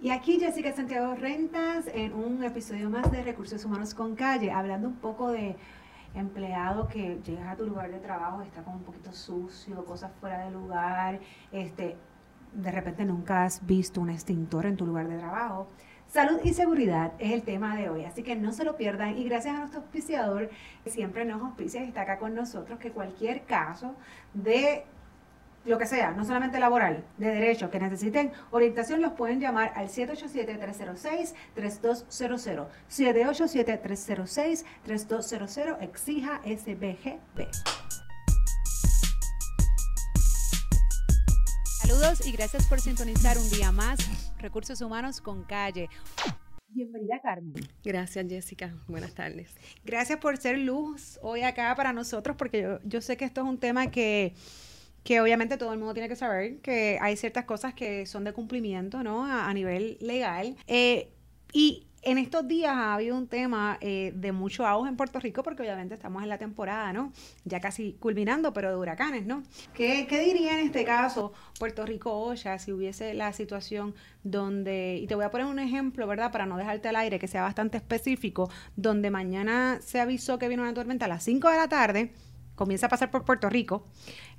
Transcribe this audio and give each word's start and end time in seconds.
Y 0.00 0.10
aquí 0.10 0.38
Jessica 0.38 0.72
Santiago 0.72 1.16
Rentas 1.16 1.88
en 1.92 2.12
un 2.12 2.44
episodio 2.44 2.88
más 2.88 3.10
de 3.10 3.20
Recursos 3.20 3.64
Humanos 3.64 3.94
con 3.94 4.14
Calle, 4.14 4.52
hablando 4.52 4.86
un 4.86 4.94
poco 4.94 5.32
de 5.32 5.56
empleado 6.14 6.86
que 6.86 7.18
llega 7.24 7.50
a 7.50 7.56
tu 7.56 7.66
lugar 7.66 7.90
de 7.90 7.98
trabajo, 7.98 8.40
está 8.42 8.62
como 8.62 8.76
un 8.76 8.84
poquito 8.84 9.12
sucio, 9.12 9.84
cosas 9.84 10.12
fuera 10.20 10.44
de 10.44 10.52
lugar, 10.52 11.18
este, 11.50 11.96
de 12.52 12.70
repente 12.70 13.04
nunca 13.04 13.42
has 13.42 13.66
visto 13.66 14.00
un 14.00 14.10
extintor 14.10 14.66
en 14.66 14.76
tu 14.76 14.86
lugar 14.86 15.08
de 15.08 15.18
trabajo. 15.18 15.66
Salud 16.06 16.38
y 16.44 16.54
seguridad 16.54 17.14
es 17.18 17.32
el 17.32 17.42
tema 17.42 17.74
de 17.74 17.88
hoy, 17.88 18.04
así 18.04 18.22
que 18.22 18.36
no 18.36 18.52
se 18.52 18.62
lo 18.62 18.76
pierdan 18.76 19.18
y 19.18 19.24
gracias 19.24 19.56
a 19.56 19.58
nuestro 19.58 19.80
auspiciador 19.80 20.48
que 20.84 20.90
siempre 20.90 21.24
nos 21.24 21.42
auspicia 21.42 21.82
y 21.82 21.88
está 21.88 22.02
acá 22.02 22.20
con 22.20 22.36
nosotros, 22.36 22.78
que 22.78 22.92
cualquier 22.92 23.42
caso 23.46 23.96
de 24.32 24.84
lo 25.68 25.78
que 25.78 25.86
sea, 25.86 26.10
no 26.12 26.24
solamente 26.24 26.58
laboral, 26.58 27.04
de 27.18 27.28
derecho, 27.28 27.70
que 27.70 27.78
necesiten 27.78 28.32
orientación, 28.50 29.02
los 29.02 29.12
pueden 29.12 29.38
llamar 29.38 29.72
al 29.76 29.88
787-306-3200. 29.88 32.66
787-306-3200, 32.90 35.82
exija 35.82 36.40
SBGB. 36.44 37.46
Saludos 41.82 42.26
y 42.26 42.32
gracias 42.32 42.66
por 42.66 42.80
sintonizar 42.80 43.38
un 43.38 43.48
día 43.50 43.70
más 43.70 44.00
Recursos 44.38 44.80
Humanos 44.80 45.20
con 45.20 45.44
Calle. 45.44 45.88
Bienvenida, 46.70 47.18
Carmen. 47.22 47.54
Gracias, 47.82 48.26
Jessica. 48.28 48.74
Buenas 48.86 49.14
tardes. 49.14 49.54
Gracias 49.84 50.18
por 50.18 50.36
ser 50.36 50.58
luz 50.58 51.18
hoy 51.22 51.42
acá 51.42 51.74
para 51.74 51.92
nosotros, 51.92 52.36
porque 52.36 52.62
yo, 52.62 52.78
yo 52.84 53.00
sé 53.00 53.16
que 53.16 53.24
esto 53.24 53.40
es 53.40 53.46
un 53.46 53.58
tema 53.58 53.90
que 53.90 54.34
que 55.08 55.22
obviamente 55.22 55.56
todo 55.56 55.72
el 55.72 55.78
mundo 55.78 55.94
tiene 55.94 56.06
que 56.06 56.16
saber 56.16 56.58
que 56.58 56.98
hay 57.00 57.16
ciertas 57.16 57.46
cosas 57.46 57.72
que 57.72 58.04
son 58.04 58.24
de 58.24 58.34
cumplimiento, 58.34 59.02
¿no? 59.02 59.24
A, 59.24 59.50
nivel 59.54 59.96
legal. 60.02 60.54
Eh, 60.66 61.08
y 61.50 61.86
en 62.02 62.18
estos 62.18 62.46
días 62.46 62.72
ha 62.74 62.92
habido 62.92 63.16
un 63.16 63.26
tema 63.26 63.78
eh, 63.80 64.12
de 64.14 64.32
mucho 64.32 64.66
auge 64.66 64.90
en 64.90 64.98
Puerto 64.98 65.18
Rico, 65.18 65.42
porque 65.42 65.62
obviamente 65.62 65.94
estamos 65.94 66.22
en 66.22 66.28
la 66.28 66.36
temporada, 66.36 66.92
¿no? 66.92 67.10
Ya 67.46 67.58
casi 67.58 67.94
culminando, 67.94 68.52
pero 68.52 68.68
de 68.68 68.76
huracanes, 68.76 69.24
¿no? 69.24 69.44
¿Qué, 69.72 70.06
qué 70.06 70.20
diría 70.20 70.60
en 70.60 70.66
este 70.66 70.84
caso 70.84 71.32
Puerto 71.58 71.86
Rico 71.86 72.12
Oya 72.12 72.58
si 72.58 72.72
hubiese 72.72 73.14
la 73.14 73.32
situación 73.32 73.94
donde, 74.24 74.98
y 75.02 75.06
te 75.06 75.14
voy 75.14 75.24
a 75.24 75.30
poner 75.30 75.46
un 75.46 75.58
ejemplo, 75.58 76.06
¿verdad? 76.06 76.30
Para 76.30 76.44
no 76.44 76.58
dejarte 76.58 76.88
al 76.88 76.96
aire, 76.96 77.18
que 77.18 77.28
sea 77.28 77.40
bastante 77.40 77.78
específico, 77.78 78.50
donde 78.76 79.10
mañana 79.10 79.78
se 79.80 80.00
avisó 80.00 80.38
que 80.38 80.48
viene 80.48 80.62
una 80.62 80.74
tormenta 80.74 81.06
a 81.06 81.08
las 81.08 81.24
5 81.24 81.48
de 81.48 81.56
la 81.56 81.68
tarde, 81.70 82.12
comienza 82.58 82.86
a 82.86 82.88
pasar 82.88 83.10
por 83.10 83.24
Puerto 83.24 83.48
Rico. 83.48 83.84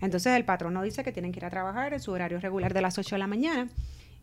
Entonces 0.01 0.35
el 0.35 0.43
patrón 0.43 0.79
dice 0.83 1.03
que 1.03 1.11
tienen 1.11 1.31
que 1.31 1.39
ir 1.39 1.45
a 1.45 1.49
trabajar 1.49 1.93
en 1.93 2.01
su 2.01 2.11
horario 2.11 2.39
regular 2.39 2.73
de 2.73 2.81
las 2.81 2.97
8 2.97 3.15
de 3.15 3.19
la 3.19 3.27
mañana 3.27 3.69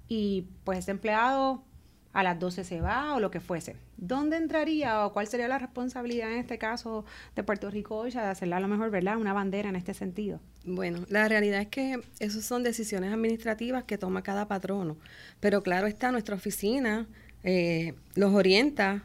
y 0.07 0.47
pues 0.65 0.79
ese 0.79 0.91
empleado 0.93 1.65
a 2.13 2.23
las 2.23 2.39
12 2.39 2.65
se 2.65 2.81
va 2.81 3.15
o 3.15 3.21
lo 3.21 3.31
que 3.31 3.41
fuese. 3.41 3.77
¿Dónde 3.97 4.37
entraría 4.37 5.05
o 5.05 5.13
cuál 5.13 5.27
sería 5.27 5.49
la 5.49 5.59
responsabilidad 5.59 6.31
en 6.31 6.39
este 6.39 6.59
caso 6.59 7.05
de 7.35 7.43
Puerto 7.43 7.71
Rico 7.71 7.97
hoy 7.97 8.11
de 8.11 8.21
hacerle 8.21 8.55
a 8.55 8.61
lo 8.61 8.69
mejor, 8.69 8.91
¿verdad? 8.91 9.17
Una 9.17 9.33
bandera 9.33 9.71
en 9.71 9.77
este 9.77 9.95
sentido. 9.95 10.41
Bueno, 10.65 11.05
la 11.09 11.29
realidad 11.29 11.61
es 11.61 11.69
que 11.69 12.01
esas 12.19 12.45
son 12.45 12.63
decisiones 12.63 13.13
administrativas 13.13 13.85
que 13.85 13.99
toma 13.99 14.23
cada 14.23 14.47
patrono. 14.47 14.97
Pero 15.41 15.63
claro 15.63 15.87
está, 15.87 16.13
nuestra 16.13 16.37
oficina 16.37 17.07
eh, 17.45 17.95
los 18.15 18.33
orienta 18.35 19.05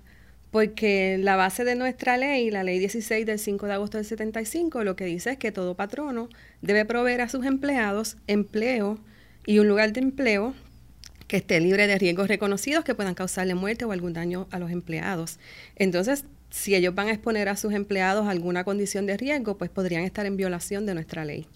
porque 0.52 1.18
la 1.18 1.38
base 1.38 1.64
de 1.64 1.76
nuestra 1.76 2.18
ley, 2.18 2.52
la 2.52 2.64
ley 2.64 2.78
16 2.78 3.26
del 3.26 3.40
5 3.40 3.66
de 3.68 3.74
agosto 3.74 3.98
del 3.98 4.06
75, 4.06 4.84
lo 4.84 4.96
que 4.96 5.06
dice 5.06 5.32
es 5.32 5.38
que 5.38 5.52
todo 5.52 5.76
patrono 5.76 6.30
debe 6.62 6.86
proveer 6.86 7.22
a 7.22 7.30
sus 7.30 7.46
empleados 7.46 8.18
empleo 8.28 9.00
y 9.46 9.60
un 9.60 9.68
lugar 9.68 9.94
de 9.94 10.02
empleo 10.02 10.54
que 11.28 11.38
esté 11.38 11.62
libre 11.62 11.88
de 11.88 11.98
riesgos 11.98 12.28
reconocidos 12.28 12.84
que 12.84 12.94
puedan 12.94 13.16
causarle 13.16 13.56
muerte 13.56 13.86
o 13.86 13.94
algún 13.94 14.12
daño 14.12 14.48
a 14.52 14.60
los 14.60 14.70
empleados. 14.70 15.40
Entonces, 15.78 16.26
si 16.50 16.76
ellos 16.76 16.94
van 16.94 17.08
a 17.08 17.12
exponer 17.12 17.48
a 17.48 17.56
sus 17.56 17.74
empleados 17.74 18.28
a 18.28 18.32
alguna 18.32 18.66
condición 18.66 19.06
de 19.06 19.16
riesgo, 19.16 19.58
pues 19.58 19.70
podrían 19.70 20.04
estar 20.04 20.26
en 20.26 20.36
violación 20.36 20.86
de 20.86 20.94
nuestra 20.94 21.24
ley. 21.24 21.48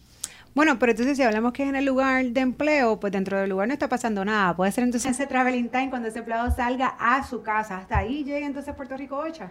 Bueno, 0.56 0.80
pero 0.80 0.94
entonces 0.94 1.18
si 1.18 1.24
hablamos 1.24 1.52
que 1.52 1.64
es 1.64 1.70
en 1.70 1.76
el 1.76 1.84
lugar 1.84 2.26
de 2.26 2.40
empleo, 2.40 2.98
pues 2.98 3.12
dentro 3.12 3.38
del 3.38 3.50
lugar 3.50 3.68
no 3.68 3.74
está 3.74 3.90
pasando 3.90 4.24
nada. 4.24 4.56
Puede 4.56 4.72
ser 4.72 4.86
entonces 4.86 5.12
ese 5.12 5.28
traveling 5.28 5.68
time 5.68 5.90
cuando 5.90 6.08
ese 6.08 6.20
empleado 6.20 6.50
salga 6.56 6.96
a 6.98 7.28
su 7.28 7.44
casa. 7.44 7.78
Hasta 7.78 7.98
ahí 7.98 8.24
llega 8.24 8.48
entonces 8.48 8.74
Puerto 8.74 8.96
Rico 8.96 9.18
8. 9.18 9.44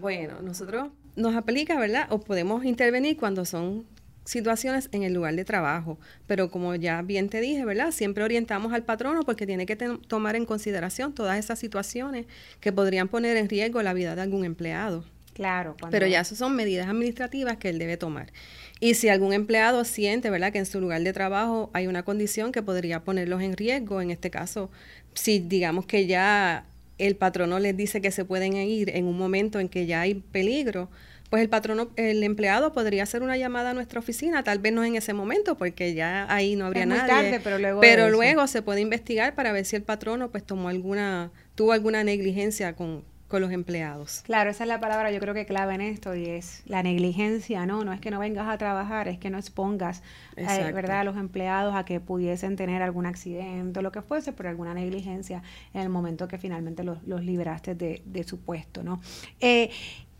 Bueno, 0.00 0.40
nosotros 0.40 0.88
nos 1.14 1.36
aplica, 1.36 1.78
¿verdad? 1.78 2.06
O 2.08 2.20
podemos 2.20 2.64
intervenir 2.64 3.18
cuando 3.18 3.44
son 3.44 3.84
situaciones 4.24 4.88
en 4.92 5.02
el 5.02 5.12
lugar 5.12 5.34
de 5.34 5.44
trabajo. 5.44 5.98
Pero 6.26 6.50
como 6.50 6.74
ya 6.74 7.02
bien 7.02 7.28
te 7.28 7.42
dije, 7.42 7.64
¿verdad? 7.66 7.90
Siempre 7.90 8.24
orientamos 8.24 8.72
al 8.72 8.82
patrono 8.82 9.24
porque 9.24 9.46
tiene 9.46 9.66
que 9.66 9.76
tomar 9.76 10.36
en 10.36 10.46
consideración 10.46 11.14
todas 11.14 11.38
esas 11.38 11.58
situaciones 11.58 12.24
que 12.60 12.72
podrían 12.72 13.08
poner 13.08 13.36
en 13.36 13.50
riesgo 13.50 13.82
la 13.82 13.92
vida 13.92 14.14
de 14.14 14.22
algún 14.22 14.46
empleado. 14.46 15.04
Claro. 15.36 15.76
Pero 15.90 16.06
ya 16.06 16.20
esas 16.20 16.38
son 16.38 16.56
medidas 16.56 16.88
administrativas 16.88 17.58
que 17.58 17.68
él 17.68 17.78
debe 17.78 17.98
tomar. 17.98 18.32
Y 18.78 18.94
si 18.94 19.08
algún 19.08 19.32
empleado 19.32 19.84
siente, 19.84 20.28
¿verdad?, 20.28 20.52
que 20.52 20.58
en 20.58 20.66
su 20.66 20.80
lugar 20.80 21.02
de 21.02 21.12
trabajo 21.12 21.70
hay 21.72 21.86
una 21.86 22.02
condición 22.02 22.52
que 22.52 22.62
podría 22.62 23.04
ponerlos 23.04 23.42
en 23.42 23.56
riesgo, 23.56 24.00
en 24.00 24.10
este 24.10 24.30
caso, 24.30 24.70
si 25.14 25.38
digamos 25.38 25.86
que 25.86 26.06
ya 26.06 26.66
el 26.98 27.16
patrono 27.16 27.58
les 27.58 27.76
dice 27.76 28.00
que 28.00 28.10
se 28.10 28.24
pueden 28.24 28.54
ir 28.54 28.90
en 28.90 29.06
un 29.06 29.16
momento 29.16 29.60
en 29.60 29.68
que 29.68 29.86
ya 29.86 30.02
hay 30.02 30.14
peligro, 30.14 30.90
pues 31.30 31.42
el 31.42 31.48
patrono, 31.48 31.90
el 31.96 32.22
empleado 32.22 32.72
podría 32.72 33.02
hacer 33.02 33.22
una 33.22 33.36
llamada 33.36 33.70
a 33.70 33.74
nuestra 33.74 33.98
oficina, 33.98 34.44
tal 34.44 34.58
vez 34.58 34.72
no 34.72 34.84
en 34.84 34.94
ese 34.94 35.12
momento, 35.12 35.56
porque 35.56 35.94
ya 35.94 36.32
ahí 36.32 36.54
no 36.54 36.66
habría 36.66 36.86
nadie. 36.86 37.40
pero 37.42 37.58
luego, 37.58 37.80
pero 37.80 38.10
luego 38.10 38.46
se 38.46 38.62
puede 38.62 38.80
investigar 38.80 39.34
para 39.34 39.52
ver 39.52 39.64
si 39.64 39.76
el 39.76 39.82
patrono 39.82 40.30
pues 40.30 40.44
tomó 40.44 40.68
alguna, 40.68 41.32
tuvo 41.54 41.72
alguna 41.72 42.04
negligencia 42.04 42.74
con, 42.74 43.02
con 43.28 43.40
los 43.40 43.50
empleados. 43.50 44.22
Claro, 44.24 44.50
esa 44.50 44.64
es 44.64 44.68
la 44.68 44.80
palabra 44.80 45.10
yo 45.10 45.18
creo 45.18 45.34
que 45.34 45.46
clave 45.46 45.74
en 45.74 45.80
esto 45.80 46.14
y 46.14 46.26
es 46.26 46.62
la 46.66 46.82
negligencia, 46.82 47.66
¿no? 47.66 47.84
No 47.84 47.92
es 47.92 48.00
que 48.00 48.10
no 48.10 48.18
vengas 48.18 48.48
a 48.48 48.56
trabajar, 48.56 49.08
es 49.08 49.18
que 49.18 49.30
no 49.30 49.38
expongas, 49.38 50.02
eh, 50.36 50.70
¿verdad?, 50.72 51.00
a 51.00 51.04
los 51.04 51.16
empleados 51.16 51.74
a 51.74 51.84
que 51.84 52.00
pudiesen 52.00 52.56
tener 52.56 52.82
algún 52.82 53.06
accidente 53.06 53.80
o 53.80 53.82
lo 53.82 53.90
que 53.90 54.02
fuese 54.02 54.32
por 54.32 54.46
alguna 54.46 54.74
negligencia 54.74 55.42
en 55.74 55.80
el 55.80 55.88
momento 55.88 56.28
que 56.28 56.38
finalmente 56.38 56.84
los, 56.84 57.02
los 57.04 57.24
liberaste 57.24 57.74
de, 57.74 58.02
de, 58.04 58.24
su 58.24 58.40
puesto, 58.40 58.82
¿no? 58.82 59.00
Eh, 59.40 59.70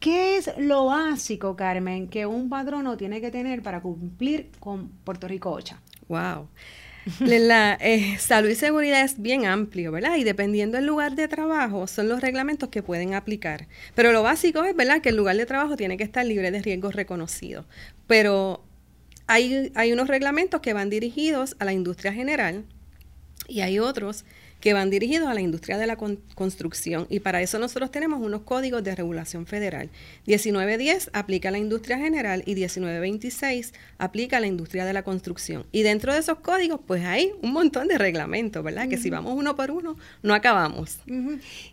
¿Qué 0.00 0.36
es 0.36 0.50
lo 0.58 0.86
básico, 0.86 1.56
Carmen, 1.56 2.08
que 2.08 2.26
un 2.26 2.48
patrono 2.48 2.96
tiene 2.96 3.20
que 3.20 3.30
tener 3.30 3.62
para 3.62 3.80
cumplir 3.80 4.50
con 4.60 4.88
Puerto 4.88 5.26
Rico 5.26 5.50
OCHA? 5.52 5.80
Wow. 6.08 6.48
La 7.20 7.78
eh, 7.80 8.18
salud 8.18 8.48
y 8.48 8.54
seguridad 8.54 9.02
es 9.02 9.20
bien 9.20 9.46
amplio, 9.46 9.92
¿verdad? 9.92 10.16
Y 10.16 10.24
dependiendo 10.24 10.76
del 10.76 10.86
lugar 10.86 11.14
de 11.14 11.28
trabajo, 11.28 11.86
son 11.86 12.08
los 12.08 12.20
reglamentos 12.20 12.68
que 12.68 12.82
pueden 12.82 13.14
aplicar. 13.14 13.68
Pero 13.94 14.12
lo 14.12 14.22
básico 14.22 14.64
es, 14.64 14.74
¿verdad?, 14.74 15.00
que 15.00 15.10
el 15.10 15.16
lugar 15.16 15.36
de 15.36 15.46
trabajo 15.46 15.76
tiene 15.76 15.96
que 15.96 16.04
estar 16.04 16.26
libre 16.26 16.50
de 16.50 16.62
riesgos 16.62 16.94
reconocidos. 16.94 17.64
Pero 18.06 18.64
hay, 19.26 19.70
hay 19.74 19.92
unos 19.92 20.08
reglamentos 20.08 20.60
que 20.60 20.72
van 20.72 20.90
dirigidos 20.90 21.56
a 21.60 21.64
la 21.64 21.72
industria 21.72 22.12
general 22.12 22.64
y 23.48 23.60
hay 23.60 23.78
otros 23.78 24.24
que 24.66 24.72
van 24.72 24.90
dirigidos 24.90 25.28
a 25.28 25.34
la 25.34 25.40
industria 25.40 25.78
de 25.78 25.86
la 25.86 25.96
construcción 25.96 27.06
y 27.08 27.20
para 27.20 27.40
eso 27.40 27.56
nosotros 27.60 27.92
tenemos 27.92 28.20
unos 28.20 28.40
códigos 28.40 28.82
de 28.82 28.96
regulación 28.96 29.46
federal. 29.46 29.90
1910 30.26 31.10
aplica 31.12 31.50
a 31.50 31.52
la 31.52 31.58
industria 31.58 31.98
general 31.98 32.42
y 32.46 32.56
1926 32.56 33.74
aplica 33.98 34.38
a 34.38 34.40
la 34.40 34.48
industria 34.48 34.84
de 34.84 34.92
la 34.92 35.04
construcción. 35.04 35.66
Y 35.70 35.84
dentro 35.84 36.12
de 36.12 36.18
esos 36.18 36.40
códigos 36.40 36.80
pues 36.84 37.04
hay 37.04 37.30
un 37.42 37.52
montón 37.52 37.86
de 37.86 37.96
reglamentos, 37.96 38.64
¿verdad? 38.64 38.88
Que 38.88 38.98
si 38.98 39.08
vamos 39.08 39.34
uno 39.36 39.54
por 39.54 39.70
uno 39.70 39.96
no 40.24 40.34
acabamos. 40.34 40.98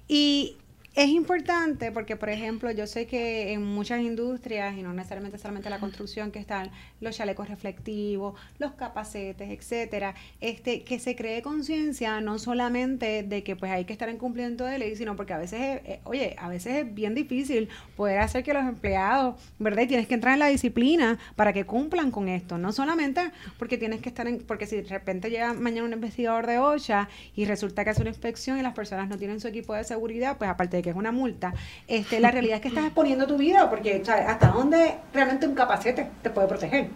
Y 0.07 0.57
es 0.95 1.09
importante 1.09 1.91
porque, 1.91 2.15
por 2.15 2.29
ejemplo, 2.29 2.69
yo 2.69 2.85
sé 2.85 3.07
que 3.07 3.51
en 3.51 3.63
muchas 3.63 4.01
industrias, 4.01 4.77
y 4.77 4.83
no 4.83 4.93
necesariamente 4.93 5.39
solamente 5.39 5.69
la 5.71 5.79
construcción, 5.79 6.31
que 6.31 6.37
están 6.37 6.69
los 7.01 7.17
chalecos 7.17 7.49
reflectivos, 7.49 8.39
los 8.59 8.73
capacetes, 8.73 9.49
etcétera, 9.49 10.13
este, 10.39 10.83
que 10.83 10.99
se 10.99 11.15
cree 11.15 11.41
conciencia 11.41 12.21
no 12.21 12.37
solamente 12.37 13.23
de 13.23 13.43
que 13.43 13.55
pues 13.55 13.71
hay 13.71 13.85
que 13.85 13.93
estar 13.93 14.07
en 14.07 14.17
cumplimiento 14.17 14.65
de 14.65 14.77
ley, 14.77 14.95
sino 14.95 15.15
porque 15.15 15.33
a 15.33 15.39
veces, 15.39 15.59
eh, 15.59 15.99
oye, 16.03 16.35
a 16.37 16.47
veces 16.47 16.85
es 16.85 16.93
bien 16.93 17.15
difícil 17.15 17.69
poder 17.95 18.19
hacer 18.19 18.43
que 18.43 18.53
los 18.53 18.63
empleados, 18.63 19.41
¿verdad? 19.57 19.83
Y 19.83 19.87
tienes 19.87 20.07
que 20.07 20.13
entrar 20.13 20.33
en 20.33 20.39
la 20.39 20.47
disciplina 20.47 21.17
para 21.35 21.53
que 21.53 21.65
cumplan 21.65 22.11
con 22.11 22.29
esto, 22.29 22.59
no 22.59 22.71
solamente 22.71 23.31
porque 23.57 23.79
tienes 23.79 23.99
que 24.01 24.09
estar 24.09 24.27
en, 24.27 24.39
porque 24.39 24.67
si 24.67 24.75
de 24.75 24.83
repente 24.83 25.31
llega 25.31 25.53
mañana 25.53 25.87
un 25.87 25.93
investigador 25.93 26.45
de 26.45 26.59
OSHA 26.59 27.09
y 27.35 27.45
resulta 27.45 27.83
que 27.83 27.89
hace 27.89 28.01
una 28.01 28.11
inspección 28.11 28.59
y 28.59 28.61
las 28.61 28.73
personas 28.73 29.09
no 29.09 29.17
tienen 29.17 29.39
su 29.39 29.47
equipo 29.47 29.73
de 29.73 29.83
seguridad, 29.83 30.37
pues 30.37 30.51
aparte 30.51 30.77
de 30.77 30.82
que 30.83 30.91
es 30.91 30.95
una 30.95 31.11
multa, 31.11 31.53
este, 31.87 32.19
la 32.19 32.29
realidad 32.29 32.57
es 32.57 32.61
que 32.61 32.67
estás 32.67 32.85
exponiendo 32.85 33.25
tu 33.25 33.37
vida, 33.37 33.69
porque 33.69 34.03
hasta 34.05 34.47
dónde 34.49 34.97
realmente 35.13 35.47
un 35.47 35.55
capacete 35.55 36.07
te 36.21 36.29
puede 36.29 36.47
proteger. 36.47 36.89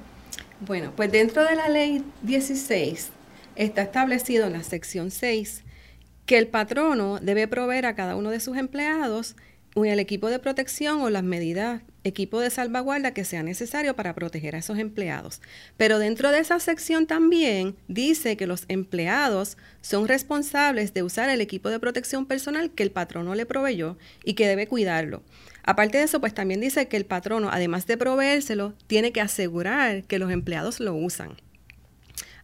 Bueno, 0.60 0.92
pues 0.96 1.12
dentro 1.12 1.44
de 1.44 1.56
la 1.56 1.70
ley 1.70 2.04
16 2.22 3.10
está 3.56 3.82
establecido 3.82 4.46
en 4.46 4.54
la 4.54 4.64
sección 4.64 5.10
6 5.10 5.64
que 6.28 6.38
el 6.38 6.48
patrono 6.48 7.20
debe 7.20 7.48
proveer 7.48 7.86
a 7.88 7.96
cada 7.96 8.16
uno 8.16 8.30
de 8.30 8.40
sus 8.40 8.58
empleados 8.58 9.36
el 9.86 10.00
equipo 10.00 10.30
de 10.30 10.40
protección 10.40 11.02
o 11.02 11.10
las 11.10 11.24
medidas 11.24 11.82
equipo 12.08 12.40
de 12.40 12.50
salvaguarda 12.50 13.14
que 13.14 13.26
sea 13.26 13.44
necesario 13.44 13.96
para 13.96 14.16
proteger 14.16 14.56
a 14.56 14.60
esos 14.60 14.80
empleados. 14.80 15.42
Pero 15.78 16.00
dentro 16.00 16.32
de 16.32 16.40
esa 16.40 16.60
sección 16.60 17.06
también 17.06 17.76
dice 17.88 18.38
que 18.38 18.48
los 18.48 18.66
empleados 18.68 19.58
son 19.82 20.08
responsables 20.08 20.94
de 20.94 21.04
usar 21.04 21.30
el 21.30 21.42
equipo 21.42 21.70
de 21.70 21.80
protección 21.80 22.26
personal 22.26 22.72
que 22.72 22.84
el 22.84 22.92
patrono 22.92 23.36
le 23.36 23.46
proveyó 23.46 23.98
y 24.24 24.34
que 24.34 24.48
debe 24.48 24.68
cuidarlo. 24.68 25.22
Aparte 25.64 25.98
de 25.98 26.06
eso, 26.06 26.22
pues 26.22 26.34
también 26.34 26.62
dice 26.62 26.88
que 26.88 26.96
el 26.96 27.06
patrono, 27.06 27.50
además 27.52 27.86
de 27.88 27.98
proveérselo, 27.98 28.74
tiene 28.88 29.12
que 29.12 29.20
asegurar 29.20 30.04
que 30.06 30.18
los 30.18 30.32
empleados 30.32 30.80
lo 30.80 30.96
usan. 30.96 31.36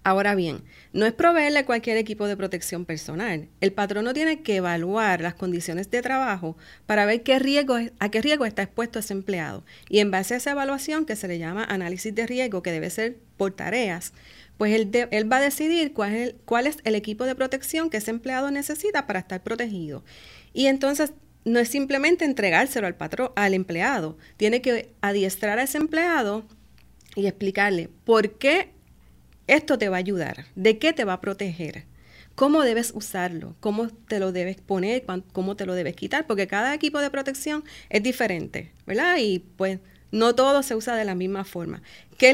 Ahora 0.06 0.36
bien, 0.36 0.64
no 0.92 1.06
es 1.06 1.14
proveerle 1.14 1.64
cualquier 1.64 1.96
equipo 1.96 2.28
de 2.28 2.36
protección 2.36 2.84
personal. 2.84 3.48
El 3.62 3.72
patrono 3.72 4.14
tiene 4.14 4.42
que 4.42 4.58
evaluar 4.58 5.22
las 5.22 5.34
condiciones 5.34 5.90
de 5.90 6.02
trabajo 6.02 6.58
para 6.86 7.06
ver 7.06 7.24
qué 7.24 7.40
riesgo, 7.40 7.78
a 8.00 8.12
qué 8.12 8.22
riesgo 8.22 8.46
está 8.46 8.64
expuesto 8.64 9.00
ese 9.00 9.14
empleado. 9.14 9.64
Y 9.88 10.00
en 10.00 10.12
base 10.12 10.34
a 10.34 10.38
esa 10.38 10.52
evaluación, 10.52 11.06
que 11.06 11.16
se 11.16 11.30
le 11.30 11.40
llama 11.40 11.64
análisis 11.64 12.14
de 12.14 12.28
riesgo, 12.28 12.62
que 12.62 12.74
debe 12.74 12.90
ser 12.90 13.18
por 13.38 13.54
tareas, 13.54 14.12
pues 14.58 14.74
él, 14.74 15.32
va 15.32 15.38
a 15.38 15.42
decidir 15.42 15.94
cuál 15.94 16.14
es, 16.14 16.30
el, 16.30 16.36
cuál 16.44 16.68
es 16.68 16.78
el 16.84 16.96
equipo 16.96 17.24
de 17.24 17.36
protección 17.36 17.90
que 17.90 17.98
ese 17.98 18.12
empleado 18.12 18.52
necesita 18.52 19.08
para 19.08 19.20
estar 19.20 19.42
protegido. 19.42 20.04
Y 20.52 20.66
entonces 20.68 21.14
no 21.46 21.60
es 21.60 21.70
simplemente 21.70 22.26
entregárselo 22.26 22.88
al 22.88 22.96
patrón, 22.96 23.32
al 23.38 23.54
empleado, 23.54 24.18
tiene 24.36 24.62
que 24.62 24.94
adiestrar 25.00 25.60
a 25.60 25.64
ese 25.64 25.78
empleado 25.78 26.44
y 27.16 27.28
explicarle 27.28 27.90
por 28.04 28.38
qué 28.38 28.73
esto 29.48 29.78
te 29.78 29.90
va 29.90 29.98
a 29.98 30.00
ayudar, 30.00 30.46
de 30.56 30.78
qué 30.78 30.94
te 30.94 31.06
va 31.06 31.14
a 31.14 31.22
proteger, 31.22 31.86
cómo 32.36 32.64
debes 32.64 32.92
usarlo, 32.96 33.56
cómo 33.60 33.90
te 33.90 34.20
lo 34.20 34.32
debes 34.32 34.58
poner, 34.58 35.04
cómo 35.32 35.56
te 35.56 35.66
lo 35.66 35.76
debes 35.76 35.96
quitar, 35.96 36.28
porque 36.28 36.48
cada 36.48 36.74
equipo 36.74 37.00
de 37.00 37.10
protección 37.10 37.64
es 37.90 38.04
diferente, 38.04 38.72
¿verdad? 38.86 39.18
Y 39.20 39.40
pues 39.58 39.80
no 40.12 40.36
todo 40.36 40.62
se 40.64 40.76
usa 40.76 40.96
de 40.96 41.06
la 41.06 41.16
misma 41.16 41.44
forma. 41.44 41.82
¿Qué, 42.18 42.34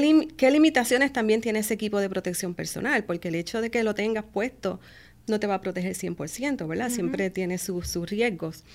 limitaciones 0.52 1.14
también 1.14 1.42
tiene 1.42 1.60
ese 1.60 1.74
equipo 1.74 2.00
de 2.00 2.10
protección 2.10 2.54
personal? 2.54 3.06
Porque 3.06 3.30
el 3.30 3.36
hecho 3.36 3.62
de 3.62 3.72
que 3.72 3.84
lo 3.84 3.96
tengas 3.96 4.26
puesto 4.26 4.80
no 5.28 5.40
te 5.40 5.48
va 5.48 5.56
a 5.56 5.62
proteger 5.62 5.96
100%, 5.96 6.68
¿verdad? 6.68 6.90
Siempre 6.90 7.30
tiene 7.30 7.58
sus 7.58 8.10
riesgos. 8.10 8.66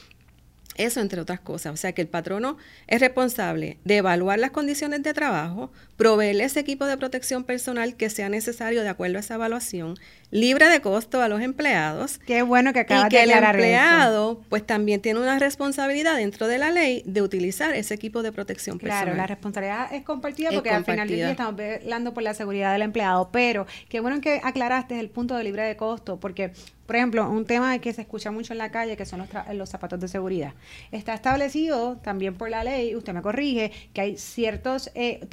Eso 0.76 1.00
entre 1.00 1.20
otras 1.20 1.40
cosas. 1.40 1.72
O 1.72 1.76
sea 1.76 1.92
que 1.92 2.02
el 2.02 2.08
patrono 2.08 2.56
es 2.86 3.00
responsable 3.00 3.78
de 3.84 3.98
evaluar 3.98 4.38
las 4.38 4.50
condiciones 4.50 5.02
de 5.02 5.14
trabajo, 5.14 5.70
proveerle 5.96 6.44
ese 6.44 6.60
equipo 6.60 6.84
de 6.86 6.96
protección 6.96 7.44
personal 7.44 7.96
que 7.96 8.10
sea 8.10 8.28
necesario 8.28 8.82
de 8.82 8.88
acuerdo 8.88 9.18
a 9.18 9.20
esa 9.20 9.34
evaluación, 9.34 9.96
libre 10.34 10.68
de 10.68 10.80
costo 10.80 11.22
a 11.22 11.28
los 11.28 11.40
empleados. 11.40 12.18
Qué 12.18 12.42
bueno 12.42 12.72
que 12.72 12.80
acabas 12.80 13.06
y 13.06 13.08
que 13.08 13.22
el 13.22 13.30
empleado 13.30 14.40
pues 14.48 14.66
también 14.66 15.00
tiene 15.00 15.20
una 15.20 15.38
responsabilidad 15.38 16.16
dentro 16.16 16.48
de 16.48 16.58
la 16.58 16.72
ley 16.72 17.04
de 17.06 17.22
utilizar 17.22 17.72
ese 17.72 17.94
equipo 17.94 18.20
de 18.24 18.32
protección 18.32 18.80
personal. 18.80 19.04
Claro, 19.04 19.16
la 19.16 19.28
responsabilidad 19.28 19.94
es 19.94 20.02
compartida 20.02 20.50
porque 20.52 20.70
al 20.70 20.84
final 20.84 21.06
del 21.06 21.16
día 21.16 21.30
estamos 21.30 21.54
hablando 21.60 22.12
por 22.12 22.24
la 22.24 22.34
seguridad 22.34 22.72
del 22.72 22.82
empleado, 22.82 23.28
pero 23.30 23.66
qué 23.88 24.00
bueno 24.00 24.20
que 24.20 24.40
aclaraste 24.42 24.98
el 24.98 25.08
punto 25.08 25.36
de 25.36 25.44
libre 25.44 25.62
de 25.62 25.76
costo 25.76 26.18
porque 26.18 26.50
por 26.86 26.96
ejemplo, 26.96 27.28
un 27.30 27.46
tema 27.46 27.78
que 27.78 27.92
se 27.92 28.02
escucha 28.02 28.30
mucho 28.30 28.52
en 28.52 28.58
la 28.58 28.70
calle, 28.70 28.96
que 28.96 29.06
son 29.06 29.20
los, 29.20 29.28
los, 29.54 29.70
zapatos 29.70 30.00
de 30.00 30.08
seguridad. 30.08 30.52
Está 30.92 31.14
establecido 31.14 31.96
también 31.96 32.34
por 32.34 32.50
la 32.50 32.62
ley, 32.62 32.94
usted 32.94 33.14
me 33.14 33.22
corrige, 33.22 33.72
que 33.94 34.02
hay 34.02 34.18
ciertos, 34.18 34.90
eh, 34.94 35.26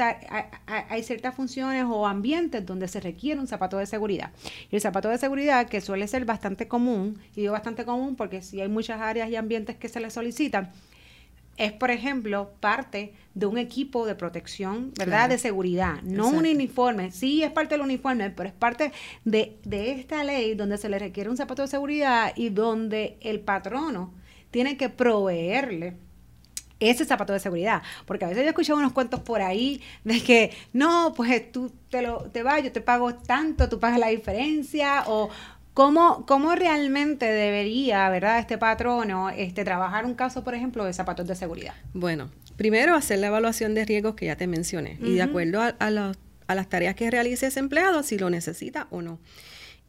hay, 0.68 1.04
ciertas 1.04 1.36
funciones 1.36 1.86
o 1.90 2.08
ambientes 2.08 2.66
donde 2.66 2.88
se 2.88 3.02
requiere 3.02 3.40
un 3.40 3.48
zapato 3.48 3.78
de 3.78 3.86
seguridad. 3.86 4.32
Y 4.72 4.76
el 4.76 4.82
zapato 4.92 5.10
de 5.10 5.18
seguridad, 5.18 5.68
que 5.68 5.82
suele 5.82 6.08
ser 6.08 6.26
bastante 6.26 6.68
común, 6.68 7.20
y 7.36 7.42
digo 7.42 7.54
bastante 7.54 7.86
común 7.86 8.16
porque 8.16 8.42
si 8.42 8.62
hay 8.62 8.68
muchas 8.68 9.02
áreas 9.02 9.30
y 9.30 9.36
ambientes 9.36 9.78
que 9.78 9.90
se 9.90 10.00
le 10.00 10.10
solicitan, 10.10 10.72
es, 11.58 11.72
por 11.72 11.92
ejemplo, 11.92 12.52
parte 12.60 13.14
de 13.34 13.46
un 13.46 13.58
equipo 13.58 14.06
de 14.06 14.16
protección, 14.16 14.92
¿verdad? 14.98 15.30
De 15.30 15.38
seguridad, 15.38 16.02
no 16.02 16.28
un 16.28 16.46
uniforme. 16.46 17.12
Sí, 17.12 17.44
es 17.44 17.52
parte 17.52 17.76
del 17.76 17.82
uniforme, 17.82 18.30
pero 18.32 18.50
es 18.50 18.56
parte 18.56 18.92
de, 19.26 19.58
de 19.64 19.92
esta 19.92 20.24
ley 20.24 20.56
donde 20.56 20.78
se 20.78 20.90
le 20.90 20.98
requiere 20.98 21.30
un 21.30 21.38
zapato 21.38 21.62
de 21.62 21.68
seguridad 21.68 22.34
y 22.36 22.50
donde 22.50 23.18
el 23.22 23.42
patrono 23.42 24.14
tiene 24.50 24.76
que 24.76 24.90
proveerle 24.90 25.98
ese 26.82 27.06
zapato 27.06 27.32
de 27.34 27.40
seguridad. 27.40 27.82
Porque 28.06 28.26
a 28.26 28.28
veces 28.28 28.44
yo 28.44 28.48
he 28.48 28.50
escuchado 28.50 28.80
unos 28.80 28.92
cuentos 28.92 29.22
por 29.22 29.42
ahí 29.42 29.82
de 30.04 30.22
que, 30.22 30.52
no, 30.74 31.14
pues 31.16 31.52
tú 31.52 31.72
te, 31.90 32.02
lo, 32.02 32.24
te 32.24 32.44
vas, 32.44 32.64
yo 32.64 32.72
te 32.72 32.82
pago 32.82 33.14
tanto, 33.16 33.70
tú 33.70 33.80
pagas 33.80 34.00
la 34.00 34.08
diferencia, 34.08 35.04
o, 35.08 35.30
¿Cómo, 35.74 36.26
¿Cómo, 36.26 36.54
realmente 36.54 37.26
debería, 37.26 38.10
verdad, 38.10 38.40
este 38.40 38.58
patrono 38.58 39.30
este, 39.30 39.64
trabajar 39.64 40.06
un 40.06 40.16
caso, 40.16 40.44
por 40.44 40.54
ejemplo, 40.54 40.84
de 40.84 40.92
zapatos 40.92 41.26
de 41.28 41.36
seguridad? 41.36 41.74
Bueno, 41.94 42.30
primero 42.58 42.94
hacer 42.94 43.20
la 43.20 43.28
evaluación 43.28 43.74
de 43.74 43.86
riesgos 43.86 44.16
que 44.16 44.26
ya 44.26 44.36
te 44.36 44.48
mencioné 44.48 44.98
y 45.02 45.14
de 45.14 45.22
acuerdo 45.22 45.62
a, 45.62 45.76
a 45.80 46.56
las 46.56 46.70
tareas 46.70 46.96
que 46.96 47.10
realice 47.10 47.48
ese 47.48 47.62
empleado, 47.62 48.04
si 48.04 48.18
lo 48.18 48.30
necesita 48.30 48.88
o 48.90 49.02
no. 49.02 49.20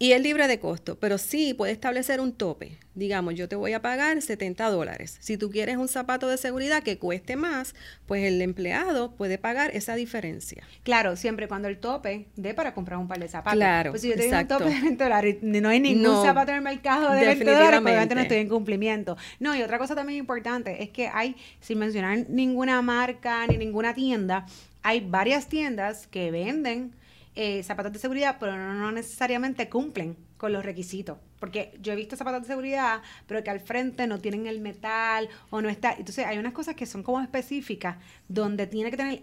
Y 0.03 0.15
es 0.15 0.21
libre 0.21 0.49
de 0.49 0.59
costo, 0.59 0.99
pero 0.99 1.17
sí 1.17 1.55
puede 1.55 1.71
establecer 1.71 2.21
un 2.21 2.33
tope. 2.33 2.77
Digamos, 2.97 3.37
yo 3.37 3.49
te 3.49 3.55
voy 3.55 3.73
a 3.73 3.83
pagar 3.83 4.21
70 4.21 4.69
dólares. 4.69 5.17
Si 5.21 5.37
tú 5.37 5.49
quieres 5.49 5.77
un 5.77 5.87
zapato 5.87 6.27
de 6.27 6.39
seguridad 6.39 6.83
que 6.83 6.99
cueste 6.99 7.37
más, 7.37 7.77
pues 8.07 8.25
el 8.25 8.43
empleado 8.43 9.13
puede 9.13 9.39
pagar 9.39 9.71
esa 9.77 9.95
diferencia. 9.95 10.65
Claro, 10.83 11.15
siempre 11.15 11.47
cuando 11.47 11.69
el 11.69 11.79
tope 11.79 12.27
dé 12.35 12.53
para 12.53 12.75
comprar 12.75 12.99
un 12.99 13.07
par 13.07 13.21
de 13.21 13.29
zapatos. 13.29 13.57
Claro, 13.57 13.93
pues 13.93 14.03
si 14.03 14.09
yo 14.09 14.17
tengo 14.17 14.37
un 14.37 14.49
tope 14.49 14.65
de 14.65 14.81
20 14.81 15.05
dólares 15.05 15.37
y 15.41 15.61
no 15.61 15.69
hay 15.69 15.79
ningún 15.79 16.27
zapato 16.27 16.51
en 16.51 16.57
el 16.57 16.65
mercado 16.65 17.13
de 17.13 17.25
20 17.25 17.45
dólares, 17.45 17.81
pues 17.81 17.93
obviamente 17.93 18.15
no 18.17 18.21
estoy 18.23 18.39
en 18.39 18.49
cumplimiento. 18.49 19.17
No, 19.39 19.55
y 19.55 19.63
otra 19.63 19.79
cosa 19.79 19.95
también 19.95 20.19
importante 20.19 20.83
es 20.83 20.91
que 20.91 21.07
hay, 21.07 21.37
sin 21.61 21.79
mencionar 21.79 22.29
ninguna 22.29 22.83
marca 22.83 23.47
ni 23.47 23.57
ninguna 23.57 23.95
tienda, 23.95 24.47
hay 24.83 24.99
varias 24.99 25.47
tiendas 25.47 26.09
que 26.09 26.33
venden 26.33 26.93
eh, 27.35 27.63
zapatos 27.63 27.93
de 27.93 27.99
seguridad, 27.99 28.37
pero 28.39 28.57
no, 28.57 28.93
necesariamente 28.93 29.69
cumplen 29.69 30.17
con 30.37 30.53
los 30.53 30.65
requisitos. 30.65 31.19
Porque 31.39 31.79
yo 31.81 31.93
he 31.93 31.97
visto 31.97 32.15
zapatos 32.15 32.43
de 32.43 32.49
seguridad, 32.49 33.01
pero 33.27 33.43
que 33.43 33.51
al 33.51 33.61
frente 33.61 34.07
no 34.07 34.21
tienen 34.21 34.47
el 34.47 34.61
metal 34.61 35.29
o 35.51 35.63
no 35.63 35.69
está. 35.69 35.93
Entonces, 35.93 36.27
hay 36.27 36.39
unas 36.39 36.53
cosas 36.53 36.75
que 36.75 36.85
son 36.85 37.03
como 37.03 37.21
específicas 37.21 37.97
donde 38.29 38.67
tiene 38.67 38.91
que 38.91 38.97
tener 38.97 39.23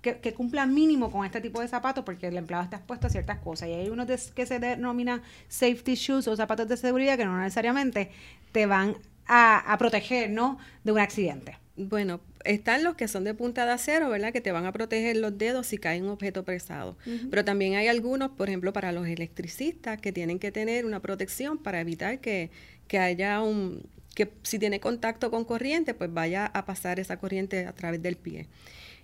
que, 0.00 0.20
que 0.20 0.34
cumpla 0.34 0.66
mínimo 0.66 1.10
con 1.10 1.26
este 1.26 1.40
tipo 1.40 1.60
de 1.60 1.68
zapatos 1.68 2.04
porque 2.04 2.28
el 2.28 2.36
empleado 2.36 2.64
está 2.64 2.76
expuesto 2.76 3.06
a 3.08 3.10
ciertas 3.10 3.38
cosas. 3.40 3.68
Y 3.68 3.72
hay 3.72 3.90
unos 3.90 4.06
que 4.30 4.46
se 4.46 4.58
denominan 4.58 5.22
safety 5.48 5.94
shoes 5.94 6.26
o 6.28 6.36
zapatos 6.36 6.66
de 6.66 6.76
seguridad 6.76 7.16
que 7.16 7.24
no 7.24 7.38
necesariamente 7.38 8.10
te 8.52 8.66
van 8.66 8.96
a, 9.26 9.70
a 9.70 9.78
proteger, 9.78 10.30
¿no? 10.30 10.58
De 10.82 10.92
un 10.92 10.98
accidente. 10.98 11.58
Bueno, 11.76 12.20
están 12.44 12.84
los 12.84 12.94
que 12.94 13.08
son 13.08 13.24
de 13.24 13.34
punta 13.34 13.64
de 13.66 13.72
acero, 13.72 14.08
¿verdad? 14.10 14.32
Que 14.32 14.40
te 14.40 14.52
van 14.52 14.66
a 14.66 14.72
proteger 14.72 15.16
los 15.16 15.36
dedos 15.36 15.66
si 15.66 15.78
cae 15.78 16.00
un 16.02 16.08
objeto 16.08 16.44
pesado. 16.44 16.96
Pero 17.30 17.44
también 17.44 17.74
hay 17.74 17.88
algunos, 17.88 18.30
por 18.30 18.48
ejemplo, 18.48 18.72
para 18.72 18.92
los 18.92 19.06
electricistas, 19.06 20.00
que 20.00 20.12
tienen 20.12 20.38
que 20.38 20.52
tener 20.52 20.86
una 20.86 21.00
protección 21.00 21.58
para 21.58 21.80
evitar 21.80 22.20
que, 22.20 22.50
que 22.86 22.98
haya 22.98 23.42
un, 23.42 23.82
que 24.14 24.30
si 24.42 24.58
tiene 24.58 24.80
contacto 24.80 25.30
con 25.30 25.44
corriente, 25.44 25.94
pues 25.94 26.12
vaya 26.12 26.46
a 26.46 26.64
pasar 26.64 27.00
esa 27.00 27.18
corriente 27.18 27.66
a 27.66 27.72
través 27.72 28.00
del 28.02 28.16
pie. 28.16 28.46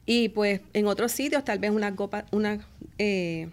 Y 0.06 0.30
pues 0.30 0.60
en 0.72 0.86
otros 0.86 1.12
sitios 1.12 1.44
tal 1.44 1.58
vez 1.58 1.70
una, 1.70 1.94
copa, 1.94 2.26
una 2.32 2.66
eh, 2.98 3.48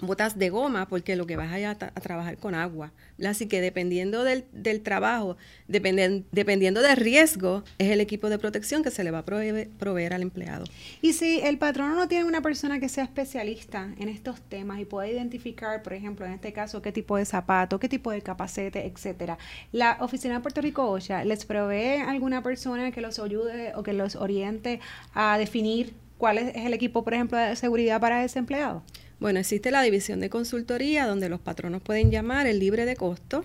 botas 0.00 0.38
de 0.38 0.50
goma 0.50 0.88
porque 0.88 1.16
lo 1.16 1.26
que 1.26 1.36
vas 1.36 1.52
a, 1.52 1.70
a, 1.70 1.76
trabajar 1.76 2.36
con 2.36 2.54
agua. 2.54 2.92
Así 3.24 3.46
que 3.46 3.60
dependiendo 3.60 4.24
del, 4.24 4.44
del 4.52 4.80
trabajo, 4.82 5.36
dependiendo 5.68 6.82
del 6.82 6.96
riesgo, 6.96 7.62
es 7.78 7.90
el 7.90 8.00
equipo 8.00 8.28
de 8.28 8.38
protección 8.38 8.82
que 8.82 8.90
se 8.90 9.04
le 9.04 9.10
va 9.10 9.18
a 9.18 9.24
proveer, 9.24 10.12
al 10.12 10.22
empleado. 10.22 10.64
Y 11.00 11.12
si 11.12 11.40
el 11.40 11.58
patrón 11.58 11.94
no 11.96 12.08
tiene 12.08 12.24
una 12.24 12.42
persona 12.42 12.80
que 12.80 12.88
sea 12.88 13.04
especialista 13.04 13.94
en 13.98 14.08
estos 14.08 14.40
temas 14.40 14.80
y 14.80 14.84
pueda 14.84 15.08
identificar, 15.08 15.82
por 15.82 15.92
ejemplo, 15.92 16.26
en 16.26 16.32
este 16.32 16.52
caso, 16.52 16.82
qué 16.82 16.92
tipo 16.92 17.16
de 17.16 17.24
zapato, 17.24 17.78
qué 17.78 17.88
tipo 17.88 18.10
de 18.10 18.20
capacete, 18.20 18.86
etcétera, 18.86 19.38
la 19.72 19.98
oficina 20.00 20.34
de 20.34 20.40
Puerto 20.40 20.60
Rico 20.60 20.88
OSHA 20.90 21.24
les 21.24 21.44
provee 21.44 22.00
alguna 22.06 22.42
persona 22.42 22.90
que 22.90 23.00
los 23.00 23.18
ayude 23.18 23.72
o 23.74 23.82
que 23.82 23.92
los 23.92 24.16
oriente 24.16 24.80
a 25.14 25.38
definir 25.38 25.94
cuál 26.18 26.38
es 26.38 26.56
el 26.56 26.72
equipo, 26.74 27.04
por 27.04 27.14
ejemplo, 27.14 27.38
de 27.38 27.56
seguridad 27.56 28.00
para 28.00 28.24
ese 28.24 28.38
empleado. 28.38 28.82
Bueno, 29.20 29.40
existe 29.40 29.70
la 29.70 29.82
división 29.82 30.20
de 30.20 30.30
consultoría 30.30 31.06
donde 31.06 31.28
los 31.28 31.40
patronos 31.40 31.82
pueden 31.82 32.10
llamar 32.10 32.46
el 32.46 32.58
libre 32.58 32.84
de 32.84 32.96
costo 32.96 33.44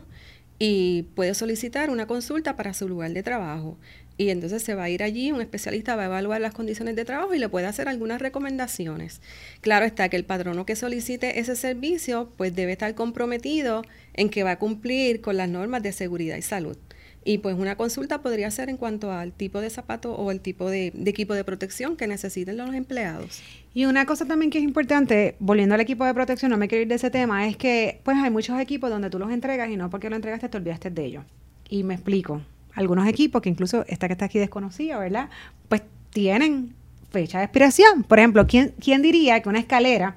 y 0.59 1.03
puede 1.15 1.33
solicitar 1.33 1.89
una 1.89 2.05
consulta 2.05 2.55
para 2.55 2.73
su 2.73 2.87
lugar 2.89 3.11
de 3.11 3.23
trabajo. 3.23 3.77
Y 4.17 4.31
entonces 4.31 4.61
se 4.61 4.75
va 4.75 4.83
a 4.83 4.89
ir 4.89 5.01
allí, 5.01 5.31
un 5.31 5.39
especialista 5.39 5.95
va 5.95 6.03
a 6.03 6.07
evaluar 6.07 6.41
las 6.41 6.53
condiciones 6.53 6.97
de 6.97 7.05
trabajo 7.05 7.33
y 7.33 7.39
le 7.39 7.47
puede 7.47 7.67
hacer 7.67 7.87
algunas 7.87 8.21
recomendaciones. 8.21 9.21
Claro 9.61 9.85
está 9.85 10.09
que 10.09 10.17
el 10.17 10.25
patrono 10.25 10.65
que 10.65 10.75
solicite 10.75 11.39
ese 11.39 11.55
servicio 11.55 12.29
pues 12.35 12.53
debe 12.53 12.73
estar 12.73 12.93
comprometido 12.95 13.83
en 14.13 14.29
que 14.29 14.43
va 14.43 14.51
a 14.51 14.59
cumplir 14.59 15.21
con 15.21 15.37
las 15.37 15.47
normas 15.47 15.83
de 15.83 15.93
seguridad 15.93 16.35
y 16.35 16.41
salud. 16.41 16.77
Y 17.23 17.39
pues 17.39 17.57
una 17.57 17.75
consulta 17.75 18.21
podría 18.21 18.49
ser 18.49 18.69
en 18.69 18.77
cuanto 18.77 19.11
al 19.11 19.33
tipo 19.33 19.59
de 19.59 19.69
zapato 19.69 20.13
o 20.13 20.31
el 20.31 20.39
tipo 20.39 20.69
de, 20.69 20.93
equipo 21.05 21.33
de 21.33 21.43
protección 21.43 21.97
que 21.97 22.07
necesiten 22.07 22.57
los 22.57 22.73
empleados. 22.73 23.41
Y 23.73 23.85
una 23.85 24.05
cosa 24.05 24.25
también 24.25 24.49
que 24.51 24.57
es 24.57 24.63
importante, 24.63 25.35
volviendo 25.39 25.75
al 25.75 25.81
equipo 25.81 26.05
de 26.05 26.13
protección, 26.13 26.51
no 26.51 26.57
me 26.57 26.67
quiero 26.67 26.83
ir 26.83 26.87
de 26.87 26.95
ese 26.95 27.09
tema, 27.09 27.47
es 27.47 27.57
que 27.57 27.99
pues 28.03 28.17
hay 28.17 28.29
muchos 28.29 28.59
equipos 28.59 28.89
donde 28.89 29.09
tú 29.09 29.19
los 29.19 29.31
entregas 29.31 29.69
y 29.69 29.75
no 29.75 29.89
porque 29.89 30.09
lo 30.09 30.15
entregaste 30.15 30.49
te 30.49 30.57
olvidaste 30.57 30.89
de 30.89 31.05
ellos. 31.05 31.25
Y 31.69 31.83
me 31.83 31.93
explico. 31.93 32.41
Algunos 32.73 33.07
equipos, 33.07 33.41
que 33.41 33.49
incluso 33.49 33.83
esta 33.87 34.07
que 34.07 34.13
está 34.13 34.25
aquí 34.25 34.39
desconocida, 34.39 34.97
¿verdad? 34.97 35.29
Pues 35.67 35.81
tienen 36.11 36.73
fecha 37.11 37.39
de 37.39 37.45
expiración. 37.45 38.03
Por 38.03 38.19
ejemplo, 38.19 38.47
¿quién, 38.47 38.73
¿quién 38.79 39.01
diría 39.01 39.41
que 39.41 39.49
una 39.49 39.59
escalera 39.59 40.15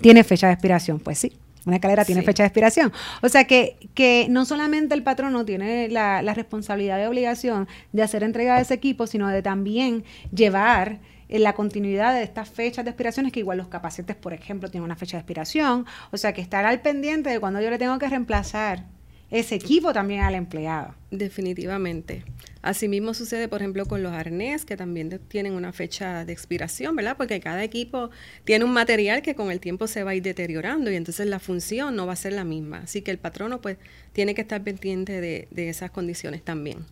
tiene 0.00 0.24
fecha 0.24 0.46
de 0.46 0.54
expiración? 0.54 0.98
Pues 0.98 1.18
sí, 1.18 1.32
una 1.66 1.76
escalera 1.76 2.04
tiene 2.04 2.22
fecha 2.22 2.42
de 2.42 2.48
expiración. 2.48 2.92
O 3.22 3.28
sea 3.28 3.44
que, 3.44 3.76
que 3.94 4.26
no 4.28 4.44
solamente 4.44 4.94
el 4.94 5.02
patrono 5.02 5.44
tiene 5.44 5.88
la, 5.88 6.22
la, 6.22 6.34
responsabilidad 6.34 7.00
y 7.00 7.06
obligación 7.06 7.68
de 7.92 8.02
hacer 8.02 8.22
entrega 8.22 8.56
de 8.56 8.62
ese 8.62 8.74
equipo, 8.74 9.06
sino 9.06 9.28
de 9.28 9.42
también 9.42 10.04
llevar 10.34 11.00
en 11.28 11.42
la 11.42 11.54
continuidad 11.54 12.14
de 12.14 12.22
estas 12.22 12.50
fechas 12.50 12.84
de 12.84 12.90
expiraciones, 12.90 13.32
que 13.32 13.40
igual 13.40 13.56
los 13.56 13.68
capacites, 13.68 14.16
por 14.16 14.34
ejemplo, 14.34 14.70
tienen 14.70 14.84
una 14.84 14.96
fecha 14.96 15.16
de 15.16 15.20
expiración. 15.20 15.86
O 16.10 16.18
sea 16.18 16.34
que 16.34 16.42
estar 16.42 16.66
al 16.66 16.80
pendiente 16.82 17.30
de 17.30 17.40
cuando 17.40 17.60
yo 17.60 17.70
le 17.70 17.78
tengo 17.78 17.98
que 17.98 18.08
reemplazar 18.08 18.84
ese 19.32 19.54
equipo 19.54 19.94
también 19.94 20.20
al 20.20 20.34
empleado. 20.34 20.94
Definitivamente. 21.10 22.22
Asimismo 22.60 23.14
sucede, 23.14 23.48
por 23.48 23.62
ejemplo, 23.62 23.86
con 23.86 24.02
los 24.02 24.12
arnés, 24.12 24.66
que 24.66 24.76
también 24.76 25.18
tienen 25.26 25.54
una 25.54 25.72
fecha 25.72 26.26
de 26.26 26.34
expiración, 26.34 26.94
¿verdad? 26.94 27.16
Porque 27.16 27.40
cada 27.40 27.64
equipo 27.64 28.10
tiene 28.44 28.66
un 28.66 28.72
material 28.72 29.22
que 29.22 29.34
con 29.34 29.50
el 29.50 29.58
tiempo 29.58 29.86
se 29.86 30.04
va 30.04 30.10
a 30.10 30.14
ir 30.14 30.22
deteriorando 30.22 30.90
y 30.90 30.96
entonces 30.96 31.26
la 31.26 31.38
función 31.38 31.96
no 31.96 32.06
va 32.06 32.12
a 32.12 32.16
ser 32.16 32.34
la 32.34 32.44
misma. 32.44 32.82
Así 32.84 33.00
que 33.00 33.10
el 33.10 33.18
patrono, 33.18 33.62
pues, 33.62 33.78
tiene 34.12 34.34
que 34.34 34.42
estar 34.42 34.62
pendiente 34.62 35.22
de, 35.22 35.48
esas 35.68 35.90
condiciones 35.90 36.42
también. 36.42 36.84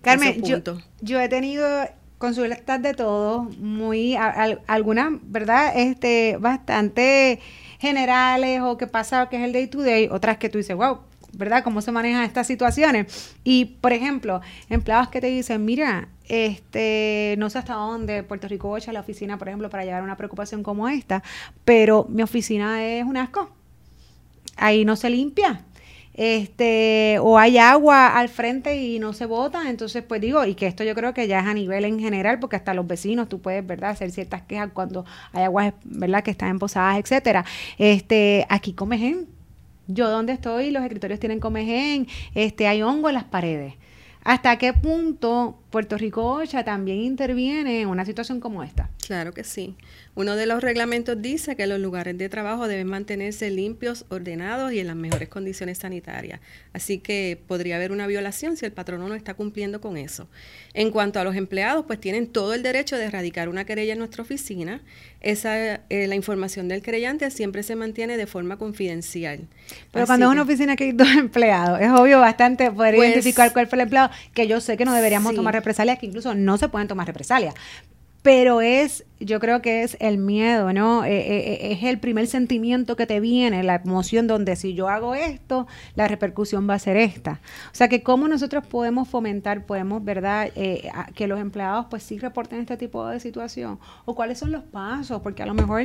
Carmen, 0.00 0.42
yo, 0.42 0.60
yo 1.02 1.20
he 1.20 1.28
tenido 1.28 1.68
consultas 2.16 2.80
de 2.80 2.94
todo, 2.94 3.42
muy, 3.58 4.16
algunas, 4.66 5.12
¿verdad? 5.24 5.72
Este, 5.76 6.38
bastante 6.40 7.38
generales 7.80 8.62
o 8.62 8.78
que 8.78 8.86
pasa 8.86 9.28
que 9.28 9.36
es 9.36 9.42
el 9.42 9.52
day 9.52 9.66
to 9.66 9.82
day, 9.82 10.08
otras 10.10 10.38
que 10.38 10.48
tú 10.48 10.56
dices, 10.56 10.74
wow, 10.74 11.00
¿verdad? 11.32 11.64
¿Cómo 11.64 11.80
se 11.80 11.92
manejan 11.92 12.24
estas 12.24 12.46
situaciones? 12.46 13.34
Y, 13.44 13.76
por 13.80 13.92
ejemplo, 13.92 14.40
empleados 14.68 15.08
que 15.08 15.20
te 15.20 15.28
dicen, 15.28 15.64
mira, 15.64 16.08
este, 16.28 17.34
no 17.38 17.50
sé 17.50 17.58
hasta 17.58 17.74
dónde 17.74 18.22
Puerto 18.22 18.48
Rico 18.48 18.76
echa 18.76 18.92
la 18.92 19.00
oficina, 19.00 19.38
por 19.38 19.48
ejemplo, 19.48 19.70
para 19.70 19.84
llevar 19.84 20.02
una 20.02 20.16
preocupación 20.16 20.62
como 20.62 20.88
esta, 20.88 21.22
pero 21.64 22.06
mi 22.08 22.22
oficina 22.22 22.84
es 22.84 23.04
un 23.04 23.16
asco. 23.16 23.50
Ahí 24.56 24.84
no 24.84 24.96
se 24.96 25.10
limpia 25.10 25.64
este 26.14 27.16
o 27.20 27.38
hay 27.38 27.58
agua 27.58 28.18
al 28.18 28.28
frente 28.28 28.76
y 28.76 28.98
no 28.98 29.12
se 29.12 29.24
bota, 29.26 29.70
entonces 29.70 30.02
pues 30.02 30.20
digo, 30.20 30.44
y 30.44 30.54
que 30.54 30.66
esto 30.66 30.84
yo 30.84 30.94
creo 30.94 31.14
que 31.14 31.26
ya 31.26 31.40
es 31.40 31.46
a 31.46 31.54
nivel 31.54 31.84
en 31.84 31.98
general, 31.98 32.38
porque 32.38 32.56
hasta 32.56 32.74
los 32.74 32.86
vecinos 32.86 33.28
tú 33.28 33.40
puedes, 33.40 33.66
¿verdad?, 33.66 33.90
hacer 33.90 34.10
ciertas 34.10 34.42
quejas 34.42 34.70
cuando 34.72 35.04
hay 35.32 35.44
aguas, 35.44 35.72
¿verdad?, 35.84 36.22
que 36.22 36.30
están 36.30 36.50
emposadas, 36.50 36.98
etcétera. 36.98 37.44
Este, 37.78 38.46
aquí 38.48 38.74
comején. 38.74 39.26
Yo 39.86 40.08
donde 40.10 40.32
estoy, 40.32 40.70
los 40.70 40.82
escritorios 40.82 41.20
tienen 41.20 41.40
comején, 41.40 42.06
este, 42.34 42.66
hay 42.66 42.82
hongo 42.82 43.08
en 43.08 43.14
las 43.14 43.24
paredes. 43.24 43.74
¿Hasta 44.24 44.56
qué 44.58 44.72
punto 44.72 45.61
Puerto 45.72 45.96
Rico 45.96 46.44
ya 46.44 46.64
también 46.64 46.98
interviene 46.98 47.80
en 47.80 47.88
una 47.88 48.04
situación 48.04 48.40
como 48.40 48.62
esta? 48.62 48.90
Claro 49.06 49.32
que 49.32 49.42
sí. 49.42 49.74
Uno 50.14 50.36
de 50.36 50.44
los 50.44 50.62
reglamentos 50.62 51.20
dice 51.20 51.56
que 51.56 51.66
los 51.66 51.80
lugares 51.80 52.18
de 52.18 52.28
trabajo 52.28 52.68
deben 52.68 52.86
mantenerse 52.86 53.50
limpios, 53.50 54.04
ordenados 54.10 54.70
y 54.74 54.80
en 54.80 54.86
las 54.86 54.96
mejores 54.96 55.30
condiciones 55.30 55.78
sanitarias. 55.78 56.40
Así 56.74 56.98
que 56.98 57.40
podría 57.46 57.76
haber 57.76 57.90
una 57.90 58.06
violación 58.06 58.58
si 58.58 58.66
el 58.66 58.72
patrono 58.72 59.08
no 59.08 59.14
está 59.14 59.32
cumpliendo 59.32 59.80
con 59.80 59.96
eso. 59.96 60.28
En 60.74 60.90
cuanto 60.90 61.18
a 61.18 61.24
los 61.24 61.34
empleados, 61.34 61.86
pues 61.86 61.98
tienen 61.98 62.26
todo 62.26 62.52
el 62.52 62.62
derecho 62.62 62.98
de 62.98 63.04
erradicar 63.04 63.48
una 63.48 63.64
querella 63.64 63.94
en 63.94 63.98
nuestra 63.98 64.22
oficina. 64.22 64.82
Esa, 65.22 65.76
eh, 65.88 66.06
la 66.06 66.14
información 66.14 66.68
del 66.68 66.82
querellante 66.82 67.30
siempre 67.30 67.62
se 67.62 67.76
mantiene 67.76 68.18
de 68.18 68.26
forma 68.26 68.58
confidencial. 68.58 69.48
Pero 69.90 70.06
cuando 70.06 70.26
es 70.26 70.32
una 70.32 70.42
oficina 70.42 70.76
que 70.76 70.84
hay 70.84 70.92
dos 70.92 71.08
empleados, 71.16 71.80
es 71.80 71.88
obvio 71.88 72.20
bastante 72.20 72.70
poder 72.70 72.96
pues 72.96 73.08
identificar 73.08 73.54
cuál 73.54 73.66
fue 73.68 73.76
el 73.76 73.82
empleado, 73.82 74.10
que 74.34 74.46
yo 74.46 74.60
sé 74.60 74.76
que 74.76 74.84
no 74.84 74.92
deberíamos 74.92 75.34
tomar 75.34 75.61
represalias, 75.62 75.98
que 75.98 76.06
incluso 76.06 76.34
no 76.34 76.58
se 76.58 76.68
pueden 76.68 76.88
tomar 76.88 77.06
represalias 77.06 77.54
pero 78.22 78.60
es, 78.60 79.04
yo 79.24 79.40
creo 79.40 79.62
que 79.62 79.82
es 79.82 79.96
el 80.00 80.18
miedo, 80.18 80.72
¿no? 80.72 81.04
Eh, 81.04 81.10
eh, 81.10 81.58
eh, 81.62 81.72
es 81.72 81.82
el 81.84 81.98
primer 81.98 82.26
sentimiento 82.26 82.96
que 82.96 83.06
te 83.06 83.20
viene, 83.20 83.62
la 83.62 83.76
emoción 83.76 84.26
donde 84.26 84.56
si 84.56 84.74
yo 84.74 84.88
hago 84.88 85.14
esto, 85.14 85.66
la 85.94 86.08
repercusión 86.08 86.68
va 86.68 86.74
a 86.74 86.78
ser 86.78 86.96
esta. 86.96 87.40
O 87.72 87.74
sea 87.74 87.88
que 87.88 88.02
cómo 88.02 88.28
nosotros 88.28 88.66
podemos 88.66 89.08
fomentar, 89.08 89.64
podemos, 89.64 90.04
¿verdad? 90.04 90.50
que 90.52 91.26
los 91.26 91.40
empleados 91.40 91.86
pues 91.90 92.02
sí 92.02 92.18
reporten 92.18 92.60
este 92.60 92.76
tipo 92.76 93.06
de 93.06 93.20
situación 93.20 93.78
o 94.04 94.14
cuáles 94.14 94.38
son 94.38 94.52
los 94.52 94.62
pasos, 94.62 95.20
porque 95.22 95.42
a 95.42 95.46
lo 95.46 95.54
mejor 95.54 95.82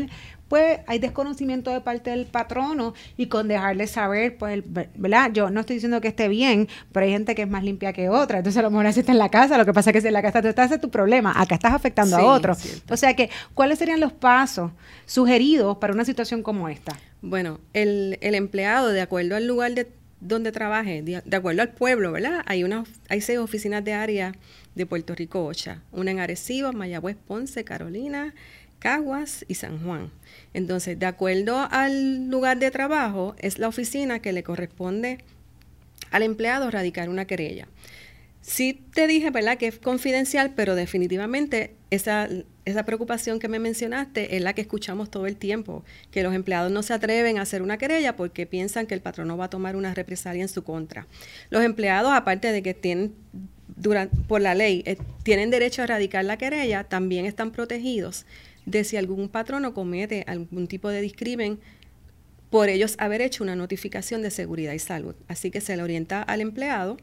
pues 0.47 0.79
hay 0.87 0.99
desconocimiento 0.99 1.71
de 1.71 1.81
parte 1.81 2.11
del 2.11 2.25
patrono 2.25 2.93
y 3.17 3.27
con 3.27 3.47
dejarle 3.47 3.87
saber, 3.87 4.37
pues, 4.37 4.63
¿verdad? 4.95 5.31
Yo 5.33 5.49
no 5.49 5.61
estoy 5.61 5.75
diciendo 5.75 5.99
que 6.01 6.07
esté 6.07 6.27
bien, 6.27 6.67
pero 6.91 7.05
hay 7.05 7.11
gente 7.11 7.35
que 7.35 7.41
es 7.41 7.49
más 7.49 7.63
limpia 7.63 7.93
que 7.93 8.09
otra. 8.09 8.37
Entonces, 8.37 8.59
a 8.59 8.61
lo 8.61 8.69
mejor 8.71 8.87
así 8.87 9.01
está 9.01 9.11
en 9.11 9.17
la 9.17 9.29
casa, 9.29 9.57
lo 9.57 9.65
que 9.65 9.73
pasa 9.73 9.89
es 9.89 9.93
que 9.93 10.01
si 10.01 10.07
en 10.07 10.13
la 10.13 10.21
casa 10.21 10.41
tú 10.41 10.47
estás, 10.47 10.71
es 10.71 10.79
tu 10.79 10.89
problema. 10.89 11.33
Acá 11.35 11.55
estás 11.55 11.73
afectando 11.73 12.15
a 12.17 12.23
otro. 12.23 12.55
O 12.89 12.97
sea 12.97 13.15
¿cuáles 13.53 13.79
serían 13.79 13.99
los 13.99 14.13
pasos 14.13 14.71
sugeridos 15.05 15.77
para 15.77 15.93
una 15.93 16.05
situación 16.05 16.43
como 16.43 16.69
esta? 16.69 16.97
Bueno, 17.21 17.59
el, 17.73 18.17
el 18.21 18.35
empleado, 18.35 18.89
de 18.89 19.01
acuerdo 19.01 19.35
al 19.35 19.47
lugar 19.47 19.73
de 19.73 19.87
donde 20.19 20.51
trabaje, 20.51 21.01
de, 21.01 21.35
acuerdo 21.35 21.61
al 21.61 21.69
pueblo, 21.69 22.11
¿verdad? 22.11 22.41
Hay, 22.45 22.63
una, 22.63 22.85
hay 23.09 23.21
seis 23.21 23.37
oficinas 23.39 23.83
de 23.83 23.93
área 23.93 24.33
de 24.75 24.85
Puerto 24.85 25.13
Rico, 25.15 25.45
OCHA. 25.45 25.81
Una 25.91 26.11
en 26.11 26.19
Arecibo, 26.19 26.73
Mayagüez, 26.73 27.15
Ponce, 27.15 27.63
Carolina, 27.63 28.33
Caguas 28.79 29.45
y 29.47 29.55
San 29.55 29.83
Juan. 29.83 30.11
Entonces, 30.53 30.97
de 30.97 31.05
acuerdo 31.05 31.67
al 31.71 32.29
lugar 32.29 32.57
de 32.57 32.71
trabajo, 32.71 33.35
es 33.39 33.59
la 33.59 33.67
oficina 33.67 34.19
que 34.19 34.33
le 34.33 34.43
corresponde 34.43 35.19
al 36.11 36.23
empleado 36.23 36.71
radicar 36.71 37.09
una 37.09 37.25
querella. 37.25 37.67
Sí 38.47 38.81
te 38.93 39.07
dije, 39.07 39.29
¿verdad?, 39.29 39.57
que 39.57 39.67
es 39.67 39.77
confidencial, 39.77 40.53
pero 40.55 40.73
definitivamente 40.73 41.75
esa, 41.89 42.29
esa 42.63 42.85
preocupación 42.85 43.39
que 43.39 43.49
me 43.49 43.59
mencionaste 43.59 44.37
es 44.37 44.41
la 44.41 44.53
que 44.53 44.61
escuchamos 44.61 45.11
todo 45.11 45.27
el 45.27 45.35
tiempo, 45.35 45.83
que 46.11 46.23
los 46.23 46.33
empleados 46.33 46.71
no 46.71 46.81
se 46.81 46.93
atreven 46.93 47.39
a 47.39 47.41
hacer 47.41 47.61
una 47.61 47.77
querella 47.77 48.15
porque 48.15 48.45
piensan 48.45 48.87
que 48.87 48.93
el 48.93 49.01
patrón 49.01 49.27
no 49.27 49.35
va 49.35 49.45
a 49.45 49.49
tomar 49.49 49.75
una 49.75 49.93
represalia 49.93 50.43
en 50.43 50.47
su 50.47 50.63
contra. 50.63 51.07
Los 51.49 51.61
empleados, 51.61 52.13
aparte 52.13 52.53
de 52.53 52.63
que 52.63 52.73
tienen 52.73 53.13
por 54.29 54.39
la 54.39 54.55
ley, 54.55 54.81
eh, 54.85 54.95
tienen 55.23 55.49
derecho 55.49 55.83
a 55.83 55.87
radicar 55.87 56.23
la 56.23 56.37
querella, 56.37 56.85
también 56.85 57.25
están 57.25 57.51
protegidos 57.51 58.25
de 58.65 58.85
si 58.85 58.95
algún 58.95 59.27
patrono 59.27 59.73
comete 59.73 60.23
algún 60.25 60.67
tipo 60.67 60.87
de 60.87 61.01
discrimen 61.01 61.59
por 62.49 62.69
ellos 62.69 62.95
haber 62.97 63.21
hecho 63.21 63.43
una 63.43 63.57
notificación 63.57 64.21
de 64.21 64.31
seguridad 64.31 64.71
y 64.71 64.79
salud. 64.79 65.15
Así 65.27 65.51
que 65.51 65.59
se 65.59 65.75
le 65.75 65.83
orienta 65.83 66.21
al 66.21 66.39
empleado 66.39 66.95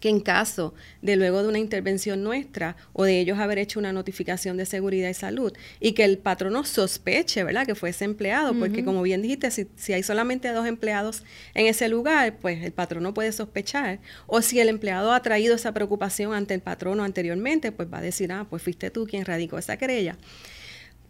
que 0.00 0.08
en 0.08 0.20
caso 0.20 0.74
de 1.02 1.16
luego 1.16 1.42
de 1.42 1.48
una 1.48 1.58
intervención 1.58 2.22
nuestra 2.22 2.76
o 2.92 3.04
de 3.04 3.20
ellos 3.20 3.38
haber 3.38 3.58
hecho 3.58 3.78
una 3.78 3.92
notificación 3.92 4.56
de 4.56 4.66
seguridad 4.66 5.08
y 5.08 5.14
salud 5.14 5.52
y 5.80 5.92
que 5.92 6.04
el 6.04 6.18
patrono 6.18 6.64
sospeche, 6.64 7.44
¿verdad?, 7.44 7.66
que 7.66 7.74
fue 7.74 7.90
ese 7.90 8.04
empleado, 8.04 8.54
porque 8.58 8.84
como 8.84 9.02
bien 9.02 9.22
dijiste, 9.22 9.50
si, 9.50 9.68
si, 9.76 9.92
hay 9.92 10.02
solamente 10.02 10.48
dos 10.52 10.66
empleados 10.66 11.24
en 11.54 11.66
ese 11.66 11.88
lugar, 11.88 12.36
pues 12.38 12.62
el 12.62 12.72
patrono 12.72 13.14
puede 13.14 13.32
sospechar. 13.32 14.00
O 14.26 14.42
si 14.42 14.60
el 14.60 14.68
empleado 14.68 15.12
ha 15.12 15.22
traído 15.22 15.54
esa 15.54 15.72
preocupación 15.72 16.32
ante 16.32 16.54
el 16.54 16.60
patrono 16.60 17.04
anteriormente, 17.04 17.72
pues 17.72 17.92
va 17.92 17.98
a 17.98 18.02
decir, 18.02 18.32
ah, 18.32 18.46
pues 18.48 18.62
fuiste 18.62 18.90
tú 18.90 19.06
quien 19.06 19.24
radicó 19.24 19.58
esa 19.58 19.76
querella 19.76 20.16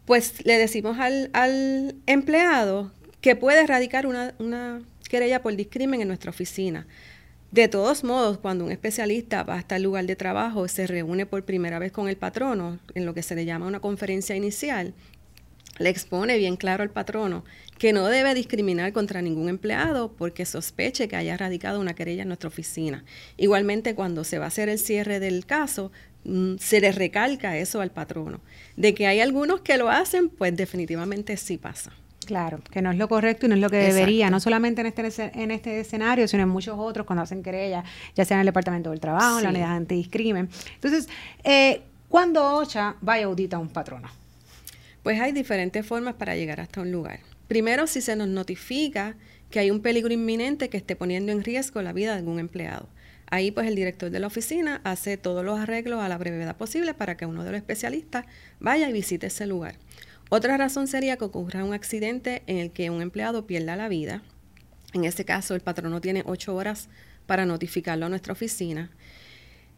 pues 0.07 0.47
le 0.47 0.57
decimos 0.57 0.99
al, 0.99 1.31
al 1.35 1.97
empleado 2.07 2.93
que 3.21 3.37
puede 3.37 3.63
erradicar 3.63 4.07
una, 4.07 4.35
una, 4.39 4.81
querella 5.11 5.43
por 5.43 5.55
discrimen 5.55 6.01
en 6.01 6.09
nuestra 6.09 6.31
oficina. 6.31 6.87
De 7.57 7.69
todos 7.69 8.05
modos, 8.05 8.37
cuando 8.37 8.67
un 8.67 8.71
especialista 8.71 9.43
va 9.43 9.55
hasta 9.55 9.77
el 9.77 9.83
lugar 9.83 10.05
de 10.05 10.15
trabajo, 10.15 10.69
se 10.69 10.87
reúne 10.87 11.25
por 11.25 11.43
primera 11.47 11.79
vez 11.79 11.91
con 11.91 12.07
el 12.07 12.19
patrono, 12.19 12.79
en 12.95 13.07
lo 13.07 13.15
que 13.15 13.23
se 13.23 13.35
le 13.35 13.47
llama 13.47 13.65
una 13.65 13.81
conferencia 13.81 14.37
inicial, 14.37 14.93
le 15.79 15.89
expone 15.89 16.37
bien 16.37 16.57
claro 16.57 16.83
al 16.83 16.91
patrono 16.91 17.47
que 17.79 17.95
no 17.95 18.09
debe 18.09 18.35
discriminar 18.35 18.93
contra 18.93 19.23
ningún 19.23 19.49
empleado 19.49 20.13
porque 20.13 20.45
sospeche 20.45 21.09
que 21.09 21.17
haya 21.17 21.39
radicado 21.39 21.81
una 21.81 21.95
querella 21.95 22.23
en 22.23 22.29
nuestra 22.29 22.49
oficina. 22.49 23.07
Igualmente, 23.39 23.95
cuando 23.95 24.23
se 24.23 24.39
va 24.39 24.45
a 24.45 24.49
hacer 24.49 24.69
el 24.69 24.79
cierre 24.79 25.19
del 25.19 25.47
caso, 25.47 25.93
Mm, 26.27 26.57
se 26.59 26.81
le 26.81 26.91
recalca 26.91 27.57
eso 27.57 27.81
al 27.81 27.93
patrono. 27.93 28.41
De 28.77 28.95
que 28.95 29.07
hay 29.07 29.21
algunos 29.21 29.61
que 29.61 29.77
lo 29.77 29.89
hacen, 29.89 30.29
pues 30.29 30.57
definitivamente 30.57 31.37
sí 31.37 31.57
pasa. 31.57 31.93
Claro, 32.27 32.59
que 32.71 32.83
no 32.83 32.91
es 32.91 32.99
lo 32.99 33.09
correcto 33.09 33.47
y 33.47 33.49
no 33.49 33.55
es 33.55 33.61
lo 33.61 33.71
que 33.71 33.77
debería, 33.77 34.31
no 34.31 34.41
solamente 34.41 34.81
en 34.81 34.89
este, 34.89 35.31
en 35.33 35.53
este 35.53 35.81
escenario, 35.81 36.27
sino 36.27 36.43
en 36.43 36.49
muchos 36.49 36.77
otros 36.77 37.07
cuando 37.07 37.23
hacen 37.23 37.43
querella, 37.43 37.85
ya 38.17 38.25
sea 38.25 38.37
en 38.37 38.41
el 38.41 38.47
Departamento 38.47 38.91
del 38.91 38.99
Trabajo, 38.99 39.39
en 39.39 39.45
la 39.45 39.51
Unidad 39.51 39.69
de 39.69 39.77
Antidiscrimen. 39.77 40.49
Entonces, 40.75 41.09
eh, 41.45 41.83
¿cuándo 42.09 42.57
OCHA 42.57 42.97
va 43.09 43.21
y 43.21 43.23
audita 43.23 43.57
a 43.57 43.61
un 43.61 43.69
patrono? 43.69 44.09
Pues 45.05 45.21
hay 45.21 45.31
diferentes 45.31 45.87
formas 45.87 46.15
para 46.15 46.35
llegar 46.35 46.61
hasta 46.61 46.81
un 46.81 46.91
lugar. 46.91 47.21
Primero, 47.47 47.87
si 47.87 48.01
se 48.01 48.17
nos 48.17 48.27
notifica 48.27 49.15
que 49.51 49.61
hay 49.61 49.71
un 49.71 49.81
peligro 49.81 50.13
inminente 50.13 50.69
que 50.69 50.77
esté 50.77 50.97
poniendo 50.97 51.31
en 51.31 51.45
riesgo 51.45 51.81
la 51.81 51.93
vida 51.93 52.13
de 52.13 52.19
algún 52.19 52.41
empleado. 52.41 52.89
Ahí 53.29 53.53
pues 53.53 53.67
el 53.67 53.77
director 53.77 54.11
de 54.11 54.21
la 54.21 54.27
oficina 54.27 54.81
hace 54.85 55.17
todos 55.17 55.45
los 55.45 55.59
arreglos 55.59 56.01
a 56.01 56.09
la 56.09 56.19
brevedad 56.19 56.57
posible 56.57 56.95
para 56.95 57.17
que 57.17 57.27
uno 57.27 57.45
de 57.45 57.53
los 57.53 57.59
especialistas 57.59 58.25
vaya 58.61 58.89
y 58.89 58.93
visite 58.93 59.29
ese 59.29 59.47
lugar. 59.47 59.77
Otra 60.29 60.57
razón 60.57 60.89
sería 60.89 61.17
que 61.17 61.25
ocurra 61.25 61.65
un 61.65 61.73
accidente 61.73 62.43
en 62.47 62.59
el 62.59 62.73
que 62.73 62.91
un 62.91 63.01
empleado 63.01 63.47
pierda 63.47 63.77
la 63.77 63.89
vida. 63.89 64.23
En 64.93 65.05
ese 65.05 65.25
caso 65.25 65.55
el 65.55 65.61
patrono 65.61 66.01
tiene 66.01 66.23
ocho 66.27 66.55
horas 66.55 66.89
para 67.27 67.47
notificarlo 67.47 68.07
a 68.07 68.09
nuestra 68.09 68.33
oficina. 68.33 68.91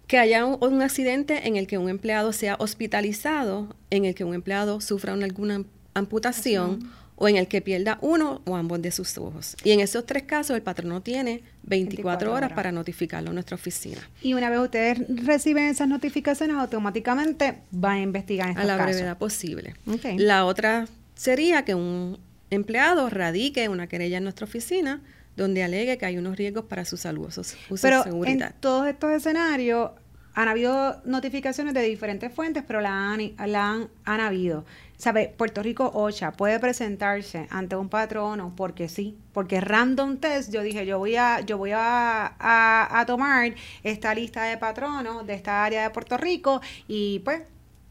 que 0.06 0.18
haya 0.18 0.46
un, 0.46 0.80
accidente 0.80 1.48
en 1.48 1.56
el 1.56 1.66
que 1.66 1.76
un 1.76 1.90
empleado 1.90 2.32
sea 2.32 2.56
hospitalizado, 2.58 3.76
en 3.90 4.06
el 4.06 4.14
que 4.14 4.24
un 4.24 4.32
empleado 4.32 4.80
sufra 4.80 5.12
alguna 5.12 5.64
amputación 5.92 6.90
o 7.18 7.28
en 7.28 7.36
el 7.36 7.48
que 7.48 7.60
pierda 7.60 7.98
uno 8.00 8.42
o 8.46 8.56
ambos 8.56 8.80
de 8.80 8.92
sus 8.92 9.18
ojos. 9.18 9.56
Y 9.64 9.72
en 9.72 9.80
esos 9.80 10.06
tres 10.06 10.22
casos 10.22 10.56
el 10.56 10.62
patrono 10.62 11.02
tiene 11.02 11.42
24, 11.64 12.32
horas, 12.32 12.52
para 12.52 12.72
notificarlo 12.72 13.30
a 13.30 13.32
nuestra 13.32 13.56
oficina. 13.56 14.00
Y 14.22 14.34
una 14.34 14.48
vez 14.48 14.60
ustedes 14.60 14.98
reciben 15.08 15.64
esas 15.64 15.88
notificaciones, 15.88 16.56
automáticamente 16.56 17.58
van 17.70 17.96
a 17.96 18.02
investigar 18.02 18.50
estos 18.50 18.64
A 18.64 18.66
la 18.66 18.82
brevedad 18.82 19.18
posible. 19.18 19.74
La 20.16 20.44
otra 20.44 20.86
sería 21.14 21.64
que 21.64 21.74
un 21.74 22.18
empleado 22.50 23.10
radique 23.10 23.68
una 23.68 23.88
querella 23.88 24.18
en 24.18 24.22
nuestra 24.22 24.44
oficina 24.44 25.02
donde 25.36 25.62
alegue 25.62 25.98
que 25.98 26.06
hay 26.06 26.18
unos 26.18 26.36
riesgos 26.36 26.64
para 26.64 26.84
su 26.84 26.96
salud 26.96 27.26
o 27.26 27.44
su 27.44 27.56
Pero 27.80 28.04
en 28.24 28.42
todos 28.60 28.88
estos 28.88 29.12
escenarios 29.12 29.90
han 30.38 30.46
habido 30.46 31.02
notificaciones 31.04 31.74
de 31.74 31.82
diferentes 31.82 32.32
fuentes, 32.32 32.62
pero 32.64 32.80
la 32.80 33.12
han, 33.12 33.32
la 33.44 33.72
han, 33.72 33.88
han 34.04 34.20
habido. 34.20 34.64
¿Sabe? 34.96 35.34
Puerto 35.36 35.64
Rico 35.64 35.90
OCHA 35.92 36.30
puede 36.30 36.60
presentarse 36.60 37.48
ante 37.50 37.74
un 37.74 37.88
patrono 37.88 38.52
porque 38.56 38.88
sí, 38.88 39.18
porque 39.32 39.60
random 39.60 40.18
test, 40.18 40.52
yo 40.52 40.62
dije, 40.62 40.86
yo 40.86 40.98
voy 40.98 41.16
a, 41.16 41.40
yo 41.40 41.58
voy 41.58 41.72
a, 41.74 42.36
a, 42.38 43.04
tomar 43.06 43.52
esta 43.82 44.14
lista 44.14 44.44
de 44.44 44.56
patronos 44.58 45.26
de 45.26 45.34
esta 45.34 45.64
área 45.64 45.82
de 45.82 45.90
Puerto 45.90 46.16
Rico 46.16 46.60
y 46.86 47.18
pues 47.20 47.42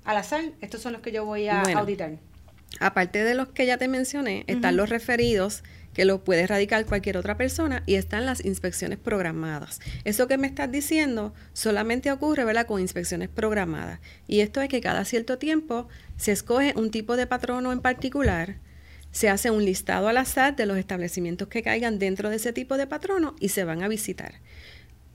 al 0.05 0.15
azar, 0.15 0.45
estos 0.61 0.81
son 0.81 0.93
los 0.93 1.01
que 1.01 1.11
yo 1.11 1.25
voy 1.25 1.49
a 1.49 1.63
auditar. 1.63 2.11
Aparte 2.79 3.25
de 3.25 3.35
los 3.35 3.49
que 3.49 3.65
ya 3.65 3.77
te 3.77 3.89
mencioné, 3.89 4.45
están 4.47 4.77
los 4.77 4.87
referidos 4.87 5.63
que 5.97 6.05
lo 6.05 6.23
puede 6.23 6.41
erradicar 6.41 6.85
cualquier 6.85 7.17
otra 7.17 7.37
persona 7.37 7.81
y 7.87 7.95
están 7.95 8.27
las 8.27 8.45
inspecciones 8.45 8.99
programadas. 8.99 9.79
Eso 10.03 10.27
que 10.27 10.37
me 10.37 10.45
estás 10.45 10.71
diciendo 10.71 11.33
solamente 11.53 12.11
ocurre 12.11 12.45
¿verdad? 12.45 12.67
con 12.67 12.79
inspecciones 12.79 13.29
programadas. 13.29 13.99
Y 14.27 14.41
esto 14.41 14.61
es 14.61 14.69
que 14.69 14.79
cada 14.79 15.05
cierto 15.05 15.39
tiempo 15.39 15.87
se 16.15 16.33
escoge 16.33 16.73
un 16.75 16.91
tipo 16.91 17.17
de 17.17 17.25
patrono 17.25 17.71
en 17.71 17.81
particular, 17.81 18.57
se 19.09 19.27
hace 19.27 19.49
un 19.49 19.65
listado 19.65 20.07
al 20.07 20.17
azar 20.17 20.55
de 20.55 20.67
los 20.67 20.77
establecimientos 20.77 21.47
que 21.47 21.63
caigan 21.63 21.97
dentro 21.97 22.29
de 22.29 22.35
ese 22.35 22.53
tipo 22.53 22.77
de 22.77 22.85
patrono 22.85 23.35
y 23.39 23.49
se 23.49 23.63
van 23.63 23.81
a 23.81 23.87
visitar. 23.87 24.35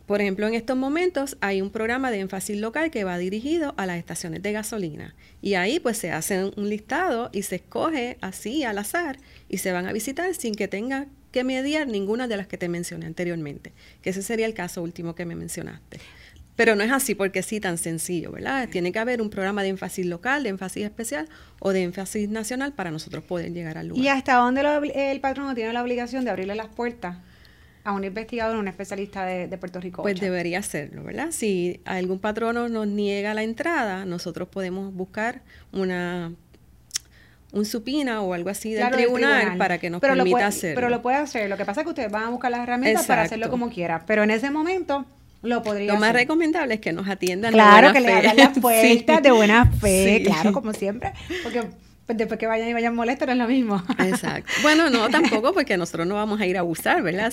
Por 0.06 0.20
ejemplo, 0.20 0.46
en 0.46 0.54
estos 0.54 0.76
momentos 0.76 1.36
hay 1.40 1.62
un 1.62 1.70
programa 1.70 2.10
de 2.10 2.20
énfasis 2.20 2.58
local 2.58 2.90
que 2.90 3.04
va 3.04 3.18
dirigido 3.18 3.74
a 3.76 3.86
las 3.86 3.98
estaciones 3.98 4.42
de 4.42 4.52
gasolina. 4.52 5.14
Y 5.40 5.54
ahí 5.54 5.80
pues 5.80 5.98
se 5.98 6.10
hace 6.10 6.44
un 6.44 6.68
listado 6.68 7.30
y 7.32 7.42
se 7.42 7.56
escoge 7.56 8.18
así 8.20 8.64
al 8.64 8.78
azar 8.78 9.18
y 9.48 9.58
se 9.58 9.72
van 9.72 9.86
a 9.86 9.92
visitar 9.92 10.34
sin 10.34 10.54
que 10.54 10.68
tenga 10.68 11.06
que 11.30 11.44
mediar 11.44 11.86
ninguna 11.86 12.28
de 12.28 12.36
las 12.36 12.46
que 12.46 12.58
te 12.58 12.68
mencioné 12.68 13.06
anteriormente. 13.06 13.72
Que 14.02 14.10
ese 14.10 14.22
sería 14.22 14.46
el 14.46 14.54
caso 14.54 14.82
último 14.82 15.14
que 15.14 15.24
me 15.24 15.34
mencionaste. 15.34 16.00
Pero 16.56 16.76
no 16.76 16.84
es 16.84 16.92
así 16.92 17.14
porque 17.14 17.42
sí 17.42 17.60
tan 17.60 17.78
sencillo, 17.78 18.30
¿verdad? 18.30 18.68
Tiene 18.68 18.92
que 18.92 18.98
haber 18.98 19.22
un 19.22 19.30
programa 19.30 19.62
de 19.62 19.70
énfasis 19.70 20.04
local, 20.04 20.42
de 20.42 20.50
énfasis 20.50 20.84
especial 20.84 21.28
o 21.60 21.72
de 21.72 21.82
énfasis 21.82 22.28
nacional 22.28 22.74
para 22.74 22.90
nosotros 22.90 23.24
poder 23.24 23.52
llegar 23.52 23.78
al 23.78 23.88
lugar. 23.88 24.04
¿Y 24.04 24.08
hasta 24.08 24.34
dónde 24.34 24.62
el 24.94 25.20
patrono 25.20 25.54
tiene 25.54 25.72
la 25.72 25.82
obligación 25.82 26.24
de 26.24 26.30
abrirle 26.30 26.54
las 26.54 26.68
puertas 26.68 27.16
a 27.84 27.92
un 27.92 28.04
investigador, 28.04 28.56
un 28.56 28.68
especialista 28.68 29.24
de, 29.24 29.58
Puerto 29.58 29.80
Rico. 29.80 30.02
Pues 30.02 30.20
debería 30.20 30.60
hacerlo, 30.60 31.02
¿verdad? 31.02 31.28
Si 31.30 31.80
algún 31.84 32.18
patrono 32.18 32.68
nos 32.68 32.86
niega 32.86 33.34
la 33.34 33.42
entrada, 33.42 34.04
nosotros 34.04 34.48
podemos 34.48 34.94
buscar 34.94 35.42
una 35.72 36.32
un 37.52 37.66
supina 37.66 38.22
o 38.22 38.32
algo 38.32 38.48
así 38.48 38.72
del 38.72 38.90
tribunal, 38.90 39.58
para 39.58 39.78
que 39.78 39.90
nos 39.90 40.00
permita 40.00 40.46
hacerlo. 40.46 40.74
Pero 40.74 40.88
lo 40.88 41.02
puede 41.02 41.18
hacer. 41.18 41.50
Lo 41.50 41.58
que 41.58 41.66
pasa 41.66 41.82
es 41.82 41.84
que 41.84 41.90
ustedes 41.90 42.10
van 42.10 42.24
a 42.24 42.28
buscar 42.30 42.50
las 42.50 42.60
herramientas 42.60 43.06
para 43.06 43.22
hacerlo 43.22 43.50
como 43.50 43.68
quiera. 43.68 44.04
Pero 44.06 44.22
en 44.22 44.30
ese 44.30 44.50
momento 44.50 45.04
lo 45.42 45.62
podría 45.62 45.92
Lo 45.92 45.98
más 45.98 46.12
recomendable 46.12 46.74
es 46.74 46.80
que 46.80 46.92
nos 46.92 47.08
atiendan 47.08 47.52
claro, 47.52 47.88
de 47.88 47.92
buena 47.92 47.92
que 47.92 48.00
le 48.00 48.12
hagan 48.12 48.36
las 48.36 48.58
puertas 48.60 49.22
de 49.22 49.30
buena 49.32 49.70
fe, 49.70 50.22
claro, 50.24 50.52
como 50.52 50.72
siempre. 50.72 51.12
Porque 51.42 51.68
después 52.08 52.38
que 52.38 52.46
vayan 52.46 52.68
y 52.68 52.72
vayan 52.72 52.94
molestos 52.94 53.26
no 53.26 53.32
es 53.32 53.38
lo 53.38 53.48
mismo. 53.48 53.82
Exacto. 53.98 54.52
Bueno, 54.62 54.90
no, 54.90 55.08
tampoco 55.10 55.52
porque 55.52 55.76
nosotros 55.76 56.06
no 56.06 56.14
vamos 56.14 56.40
a 56.40 56.46
ir 56.46 56.56
a 56.56 56.60
abusar, 56.60 57.02
¿verdad? 57.02 57.32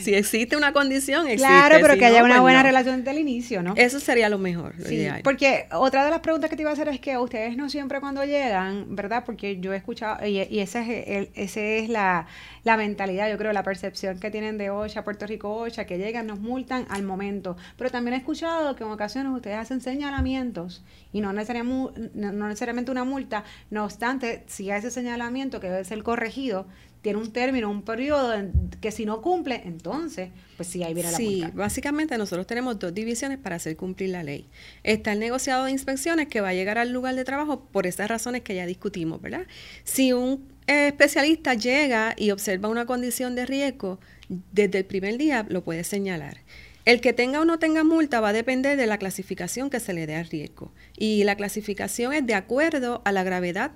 Si 0.00 0.14
existe 0.14 0.56
una 0.56 0.72
condición, 0.72 1.26
existe. 1.26 1.46
Claro, 1.46 1.78
pero 1.80 1.96
que 1.96 2.06
haya 2.06 2.24
una 2.24 2.34
pues 2.34 2.42
buena 2.42 2.62
relación 2.62 2.98
desde 2.98 3.10
el 3.12 3.18
inicio, 3.18 3.62
¿no? 3.62 3.74
Eso 3.76 4.00
sería 4.00 4.28
lo 4.28 4.38
mejor, 4.38 4.74
lo 4.78 4.86
sí, 4.86 5.06
Porque 5.22 5.66
otra 5.72 6.04
de 6.04 6.10
las 6.10 6.20
preguntas 6.20 6.50
que 6.50 6.56
te 6.56 6.62
iba 6.62 6.70
a 6.70 6.74
hacer 6.74 6.88
es 6.88 7.00
que 7.00 7.16
ustedes 7.18 7.56
no 7.56 7.68
siempre 7.68 8.00
cuando 8.00 8.24
llegan, 8.24 8.94
¿verdad? 8.94 9.24
Porque 9.24 9.58
yo 9.60 9.72
he 9.72 9.76
escuchado, 9.76 10.26
y, 10.26 10.42
y 10.42 10.60
esa 10.60 10.80
es, 10.82 11.04
el, 11.06 11.30
ese 11.34 11.78
es 11.78 11.88
la, 11.88 12.26
la 12.66 12.76
mentalidad, 12.76 13.30
yo 13.30 13.38
creo, 13.38 13.52
la 13.52 13.62
percepción 13.62 14.18
que 14.18 14.28
tienen 14.28 14.58
de 14.58 14.70
OSHA, 14.70 15.04
Puerto 15.04 15.24
Rico 15.24 15.54
OSHA, 15.54 15.86
que 15.86 15.98
llegan, 15.98 16.26
nos 16.26 16.40
multan 16.40 16.84
al 16.90 17.04
momento. 17.04 17.56
Pero 17.78 17.90
también 17.90 18.14
he 18.14 18.16
escuchado 18.16 18.74
que 18.74 18.82
en 18.82 18.90
ocasiones 18.90 19.32
ustedes 19.32 19.56
hacen 19.56 19.80
señalamientos 19.80 20.82
y 21.12 21.20
no 21.20 21.32
necesariamente, 21.32 22.10
no 22.14 22.48
necesariamente 22.48 22.90
una 22.90 23.04
multa, 23.04 23.44
no 23.70 23.84
obstante, 23.84 24.42
si 24.48 24.68
hay 24.72 24.80
ese 24.80 24.90
señalamiento 24.90 25.60
que 25.60 25.68
debe 25.68 25.84
ser 25.84 26.02
corregido, 26.02 26.66
tiene 27.02 27.20
un 27.20 27.32
término, 27.32 27.70
un 27.70 27.82
periodo 27.82 28.34
que 28.80 28.90
si 28.90 29.06
no 29.06 29.22
cumple, 29.22 29.62
entonces, 29.64 30.30
pues 30.56 30.68
sí, 30.68 30.82
ahí 30.82 30.92
viene 30.92 31.12
la 31.12 31.18
multa. 31.20 31.46
Sí, 31.46 31.52
básicamente 31.54 32.18
nosotros 32.18 32.48
tenemos 32.48 32.80
dos 32.80 32.92
divisiones 32.92 33.38
para 33.38 33.54
hacer 33.54 33.76
cumplir 33.76 34.10
la 34.10 34.24
ley. 34.24 34.48
Está 34.82 35.12
el 35.12 35.20
negociado 35.20 35.66
de 35.66 35.70
inspecciones 35.70 36.26
que 36.26 36.40
va 36.40 36.48
a 36.48 36.54
llegar 36.54 36.78
al 36.78 36.90
lugar 36.90 37.14
de 37.14 37.22
trabajo 37.22 37.60
por 37.60 37.86
esas 37.86 38.08
razones 38.08 38.42
que 38.42 38.56
ya 38.56 38.66
discutimos, 38.66 39.22
¿verdad? 39.22 39.46
Si 39.84 40.12
un 40.12 40.55
especialista 40.66 41.54
llega 41.54 42.14
y 42.16 42.30
observa 42.30 42.68
una 42.68 42.86
condición 42.86 43.34
de 43.34 43.46
riesgo, 43.46 44.00
desde 44.28 44.78
el 44.78 44.84
primer 44.84 45.18
día 45.18 45.46
lo 45.48 45.62
puede 45.62 45.84
señalar. 45.84 46.38
El 46.84 47.00
que 47.00 47.12
tenga 47.12 47.40
o 47.40 47.44
no 47.44 47.58
tenga 47.58 47.82
multa 47.82 48.20
va 48.20 48.28
a 48.28 48.32
depender 48.32 48.76
de 48.76 48.86
la 48.86 48.98
clasificación 48.98 49.70
que 49.70 49.80
se 49.80 49.92
le 49.92 50.06
dé 50.06 50.14
al 50.14 50.26
riesgo. 50.26 50.72
Y 50.96 51.24
la 51.24 51.34
clasificación 51.34 52.12
es 52.12 52.24
de 52.24 52.34
acuerdo 52.34 53.02
a 53.04 53.10
la 53.10 53.24
gravedad 53.24 53.72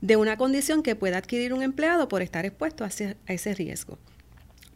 de 0.00 0.16
una 0.16 0.36
condición 0.36 0.82
que 0.82 0.96
pueda 0.96 1.18
adquirir 1.18 1.52
un 1.52 1.62
empleado 1.62 2.08
por 2.08 2.20
estar 2.20 2.46
expuesto 2.46 2.84
a 2.84 2.88
ese, 2.88 3.54
riesgo. 3.54 3.98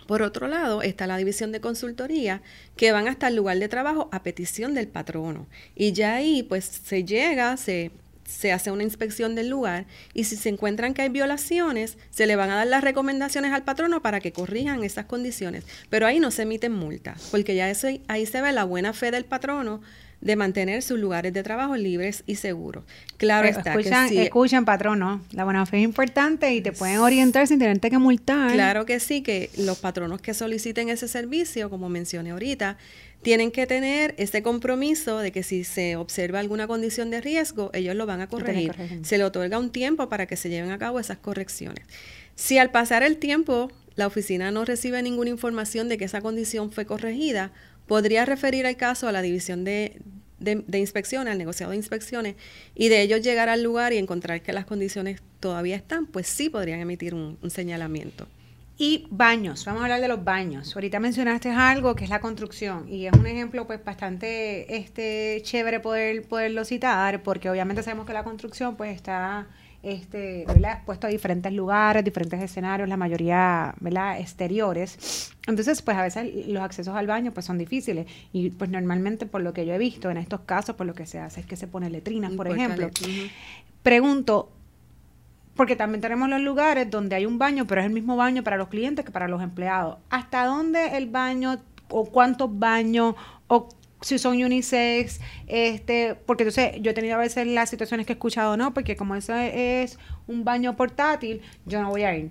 Por 0.06 0.22
otro 0.22 0.46
lado, 0.46 0.82
está 0.82 1.08
la 1.08 1.16
división 1.16 1.50
de 1.50 1.60
consultoría, 1.60 2.42
que 2.76 2.92
van 2.92 3.08
hasta 3.08 3.28
el 3.28 3.36
lugar 3.36 3.58
de 3.58 3.68
trabajo 3.68 4.08
a 4.12 4.22
petición 4.22 4.74
del 4.74 4.86
patrono. 4.88 5.48
Y 5.74 5.92
ya 5.92 6.14
ahí, 6.14 6.44
pues, 6.44 6.64
se 6.64 7.04
llega, 7.04 7.56
se 7.56 7.90
se 8.24 8.52
hace 8.52 8.70
una 8.70 8.82
inspección 8.82 9.34
del 9.34 9.48
lugar 9.48 9.86
y 10.14 10.24
si 10.24 10.36
se 10.36 10.48
encuentran 10.48 10.94
que 10.94 11.02
hay 11.02 11.08
violaciones, 11.08 11.98
se 12.10 12.26
le 12.26 12.36
van 12.36 12.50
a 12.50 12.56
dar 12.56 12.66
las 12.66 12.82
recomendaciones 12.84 13.52
al 13.52 13.62
patrono 13.62 14.02
para 14.02 14.20
que 14.20 14.32
corrijan 14.32 14.84
esas 14.84 15.06
condiciones. 15.06 15.64
Pero 15.90 16.06
ahí 16.06 16.20
no 16.20 16.30
se 16.30 16.42
emiten 16.42 16.72
multas, 16.72 17.28
porque 17.30 17.54
ya 17.54 17.70
eso, 17.70 17.88
ahí 18.08 18.26
se 18.26 18.40
ve 18.40 18.52
la 18.52 18.64
buena 18.64 18.92
fe 18.92 19.10
del 19.10 19.24
patrono 19.24 19.80
de 20.22 20.36
mantener 20.36 20.82
sus 20.82 20.98
lugares 20.98 21.32
de 21.32 21.42
trabajo 21.42 21.76
libres 21.76 22.22
y 22.26 22.36
seguros. 22.36 22.84
Claro 23.16 23.48
está 23.48 23.74
escuchan, 23.74 24.08
que 24.08 24.14
sí. 24.14 24.20
Escuchan, 24.20 24.64
patrono, 24.64 25.20
la 25.32 25.44
buena 25.44 25.66
fe 25.66 25.78
es 25.78 25.84
importante 25.84 26.54
y 26.54 26.60
te 26.62 26.72
pueden 26.72 26.98
orientar 26.98 27.46
sin 27.48 27.58
tener 27.58 27.80
que 27.80 27.98
multar. 27.98 28.52
Claro 28.52 28.86
que 28.86 29.00
sí, 29.00 29.22
que 29.22 29.50
los 29.58 29.78
patronos 29.78 30.20
que 30.20 30.32
soliciten 30.32 30.88
ese 30.88 31.08
servicio, 31.08 31.68
como 31.68 31.88
mencioné 31.88 32.30
ahorita, 32.30 32.78
tienen 33.22 33.52
que 33.52 33.66
tener 33.66 34.14
ese 34.18 34.42
compromiso 34.42 35.18
de 35.18 35.30
que 35.30 35.42
si 35.42 35.64
se 35.64 35.96
observa 35.96 36.40
alguna 36.40 36.66
condición 36.66 37.10
de 37.10 37.20
riesgo, 37.20 37.70
ellos 37.72 37.94
lo 37.94 38.04
van 38.04 38.20
a 38.20 38.28
corregir. 38.28 38.74
Se 39.02 39.16
le 39.16 39.24
otorga 39.24 39.58
un 39.58 39.70
tiempo 39.70 40.08
para 40.08 40.26
que 40.26 40.36
se 40.36 40.50
lleven 40.50 40.72
a 40.72 40.78
cabo 40.78 40.98
esas 40.98 41.18
correcciones. 41.18 41.86
Si 42.34 42.58
al 42.58 42.70
pasar 42.70 43.02
el 43.02 43.18
tiempo 43.18 43.70
la 43.94 44.06
oficina 44.06 44.50
no 44.50 44.64
recibe 44.64 45.02
ninguna 45.02 45.30
información 45.30 45.88
de 45.88 45.98
que 45.98 46.04
esa 46.04 46.20
condición 46.20 46.72
fue 46.72 46.84
corregida, 46.84 47.52
podría 47.86 48.24
referir 48.24 48.66
el 48.66 48.76
caso 48.76 49.06
a 49.06 49.12
la 49.12 49.22
división 49.22 49.64
de, 49.64 50.00
de, 50.40 50.78
inspecciones, 50.78 51.30
al 51.30 51.38
negociado 51.38 51.70
de 51.70 51.76
inspecciones, 51.76 52.34
y 52.74 52.88
de 52.88 53.02
ellos 53.02 53.22
llegar 53.22 53.48
al 53.48 53.62
lugar 53.62 53.92
y 53.92 53.98
encontrar 53.98 54.42
que 54.42 54.52
las 54.52 54.64
condiciones 54.64 55.20
todavía 55.40 55.76
están, 55.76 56.06
pues 56.06 56.26
sí 56.26 56.48
podrían 56.48 56.80
emitir 56.80 57.14
un 57.14 57.38
señalamiento. 57.50 58.26
Y 58.84 59.06
baños, 59.10 59.64
vamos 59.64 59.82
a 59.82 59.84
hablar 59.84 60.00
de 60.00 60.08
los 60.08 60.24
baños. 60.24 60.74
Ahorita 60.74 60.98
mencionaste 60.98 61.50
algo 61.50 61.94
que 61.94 62.02
es 62.02 62.10
la 62.10 62.20
construcción 62.20 62.88
y 62.88 63.06
es 63.06 63.12
un 63.12 63.28
ejemplo 63.28 63.64
pues 63.64 63.84
bastante 63.84 64.76
este 64.76 65.40
chévere 65.44 65.78
poder 65.78 66.26
poderlo 66.26 66.64
citar 66.64 67.22
porque 67.22 67.48
obviamente 67.48 67.84
sabemos 67.84 68.06
que 68.06 68.12
la 68.12 68.24
construcción 68.24 68.74
pues 68.74 68.92
está 68.96 69.46
este, 69.84 70.46
¿verdad? 70.48 70.82
puesto 70.84 71.06
a 71.06 71.10
diferentes 71.10 71.52
lugares, 71.52 72.02
diferentes 72.02 72.42
escenarios, 72.42 72.88
la 72.88 72.96
mayoría, 72.96 73.72
¿verdad? 73.78 74.18
exteriores. 74.18 75.30
Entonces, 75.46 75.80
pues 75.80 75.96
a 75.96 76.02
veces 76.02 76.48
los 76.48 76.64
accesos 76.64 76.96
al 76.96 77.06
baño 77.06 77.30
pues 77.32 77.46
son 77.46 77.58
difíciles 77.58 78.08
y 78.32 78.50
pues 78.50 78.68
normalmente 78.68 79.26
por 79.26 79.42
lo 79.42 79.52
que 79.52 79.64
yo 79.64 79.74
he 79.74 79.78
visto 79.78 80.10
en 80.10 80.16
estos 80.16 80.40
casos, 80.40 80.74
pues 80.74 80.88
lo 80.88 80.94
que 80.94 81.06
se 81.06 81.20
hace 81.20 81.38
es 81.38 81.46
que 81.46 81.54
se 81.54 81.68
pone 81.68 81.88
letrinas, 81.88 82.32
por 82.32 82.48
ejemplo. 82.48 82.90
Pregunto, 83.84 84.50
porque 85.54 85.76
también 85.76 86.00
tenemos 86.00 86.28
los 86.28 86.40
lugares 86.40 86.90
donde 86.90 87.16
hay 87.16 87.26
un 87.26 87.38
baño, 87.38 87.66
pero 87.66 87.80
es 87.80 87.86
el 87.86 87.92
mismo 87.92 88.16
baño 88.16 88.42
para 88.42 88.56
los 88.56 88.68
clientes 88.68 89.04
que 89.04 89.10
para 89.10 89.28
los 89.28 89.42
empleados. 89.42 89.98
¿Hasta 90.10 90.46
dónde 90.46 90.96
el 90.96 91.08
baño 91.08 91.60
o 91.88 92.06
cuántos 92.06 92.58
baños 92.58 93.14
o 93.46 93.68
si 94.02 94.18
son 94.18 94.42
unisex, 94.42 95.20
este, 95.46 96.16
porque 96.26 96.42
entonces 96.42 96.72
yo 96.80 96.90
he 96.90 96.94
tenido 96.94 97.14
a 97.14 97.18
veces 97.18 97.46
las 97.46 97.70
situaciones 97.70 98.04
que 98.04 98.12
he 98.12 98.14
escuchado, 98.14 98.56
no, 98.56 98.74
porque 98.74 98.96
como 98.96 99.14
eso 99.14 99.34
es 99.34 99.98
un 100.26 100.44
baño 100.44 100.76
portátil, 100.76 101.40
yo 101.66 101.80
no 101.80 101.90
voy 101.90 102.02
a 102.02 102.16
ir. 102.16 102.30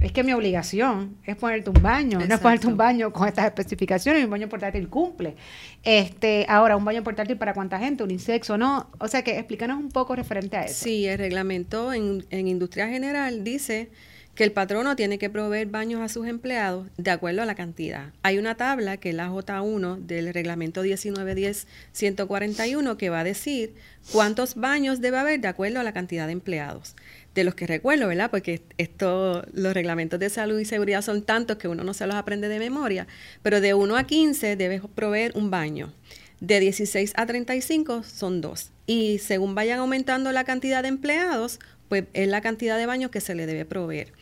Es 0.00 0.12
que 0.12 0.24
mi 0.24 0.32
obligación 0.32 1.16
es 1.24 1.36
ponerte 1.36 1.70
un 1.70 1.82
baño, 1.82 2.18
no 2.18 2.34
es 2.34 2.40
ponerte 2.40 2.66
un 2.66 2.76
baño 2.76 3.12
con 3.12 3.28
estas 3.28 3.44
especificaciones, 3.44 4.24
un 4.24 4.30
baño 4.30 4.48
portátil 4.48 4.88
cumple. 4.88 5.36
Este, 5.82 6.46
ahora, 6.48 6.76
un 6.76 6.84
baño 6.84 7.04
portátil 7.04 7.36
para 7.36 7.52
cuánta 7.52 7.78
gente, 7.78 8.02
un 8.02 8.10
insecto, 8.10 8.56
¿no? 8.56 8.90
O 8.98 9.08
sea 9.08 9.22
que 9.22 9.38
explícanos 9.38 9.78
un 9.78 9.90
poco 9.90 10.16
referente 10.16 10.56
a 10.56 10.64
eso. 10.64 10.84
Sí, 10.84 11.06
el 11.06 11.18
reglamento 11.18 11.92
en, 11.92 12.24
en 12.30 12.48
industria 12.48 12.88
general 12.88 13.44
dice 13.44 13.90
que 14.40 14.44
el 14.44 14.52
patrono 14.52 14.96
tiene 14.96 15.18
que 15.18 15.28
proveer 15.28 15.66
baños 15.66 16.00
a 16.00 16.08
sus 16.08 16.26
empleados 16.26 16.86
de 16.96 17.10
acuerdo 17.10 17.42
a 17.42 17.44
la 17.44 17.54
cantidad. 17.54 18.14
Hay 18.22 18.38
una 18.38 18.54
tabla 18.54 18.96
que 18.96 19.10
es 19.10 19.14
la 19.14 19.28
J1 19.28 20.06
del 20.06 20.32
reglamento 20.32 20.82
1910-141 20.82 22.96
que 22.96 23.10
va 23.10 23.20
a 23.20 23.24
decir 23.24 23.74
cuántos 24.10 24.54
baños 24.54 25.02
debe 25.02 25.18
haber 25.18 25.42
de 25.42 25.48
acuerdo 25.48 25.78
a 25.78 25.82
la 25.82 25.92
cantidad 25.92 26.26
de 26.26 26.32
empleados. 26.32 26.96
De 27.34 27.44
los 27.44 27.54
que 27.54 27.66
recuerdo, 27.66 28.08
¿verdad? 28.08 28.30
Porque 28.30 28.62
esto, 28.78 29.44
los 29.52 29.74
reglamentos 29.74 30.18
de 30.18 30.30
salud 30.30 30.58
y 30.58 30.64
seguridad 30.64 31.02
son 31.02 31.20
tantos 31.20 31.58
que 31.58 31.68
uno 31.68 31.84
no 31.84 31.92
se 31.92 32.06
los 32.06 32.16
aprende 32.16 32.48
de 32.48 32.58
memoria, 32.58 33.06
pero 33.42 33.60
de 33.60 33.74
1 33.74 33.94
a 33.94 34.04
15 34.04 34.56
debe 34.56 34.80
proveer 34.94 35.32
un 35.34 35.50
baño. 35.50 35.92
De 36.40 36.60
16 36.60 37.12
a 37.14 37.26
35 37.26 38.04
son 38.04 38.40
dos. 38.40 38.70
Y 38.86 39.18
según 39.18 39.54
vayan 39.54 39.80
aumentando 39.80 40.32
la 40.32 40.44
cantidad 40.44 40.80
de 40.80 40.88
empleados, 40.88 41.58
pues 41.90 42.04
es 42.14 42.28
la 42.28 42.40
cantidad 42.40 42.78
de 42.78 42.86
baños 42.86 43.10
que 43.10 43.20
se 43.20 43.34
le 43.34 43.44
debe 43.44 43.66
proveer. 43.66 44.12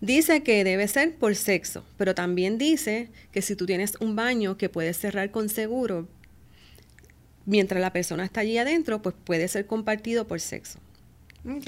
Dice 0.00 0.42
que 0.42 0.62
debe 0.62 0.86
ser 0.86 1.16
por 1.16 1.34
sexo, 1.34 1.84
pero 1.98 2.14
también 2.14 2.56
dice 2.56 3.10
que 3.32 3.42
si 3.42 3.56
tú 3.56 3.66
tienes 3.66 3.96
un 4.00 4.14
baño 4.14 4.56
que 4.56 4.68
puedes 4.68 4.96
cerrar 4.96 5.32
con 5.32 5.48
seguro, 5.48 6.06
mientras 7.44 7.80
la 7.80 7.92
persona 7.92 8.24
está 8.24 8.40
allí 8.40 8.56
adentro, 8.58 9.02
pues 9.02 9.16
puede 9.24 9.48
ser 9.48 9.66
compartido 9.66 10.28
por 10.28 10.40
sexo. 10.40 10.78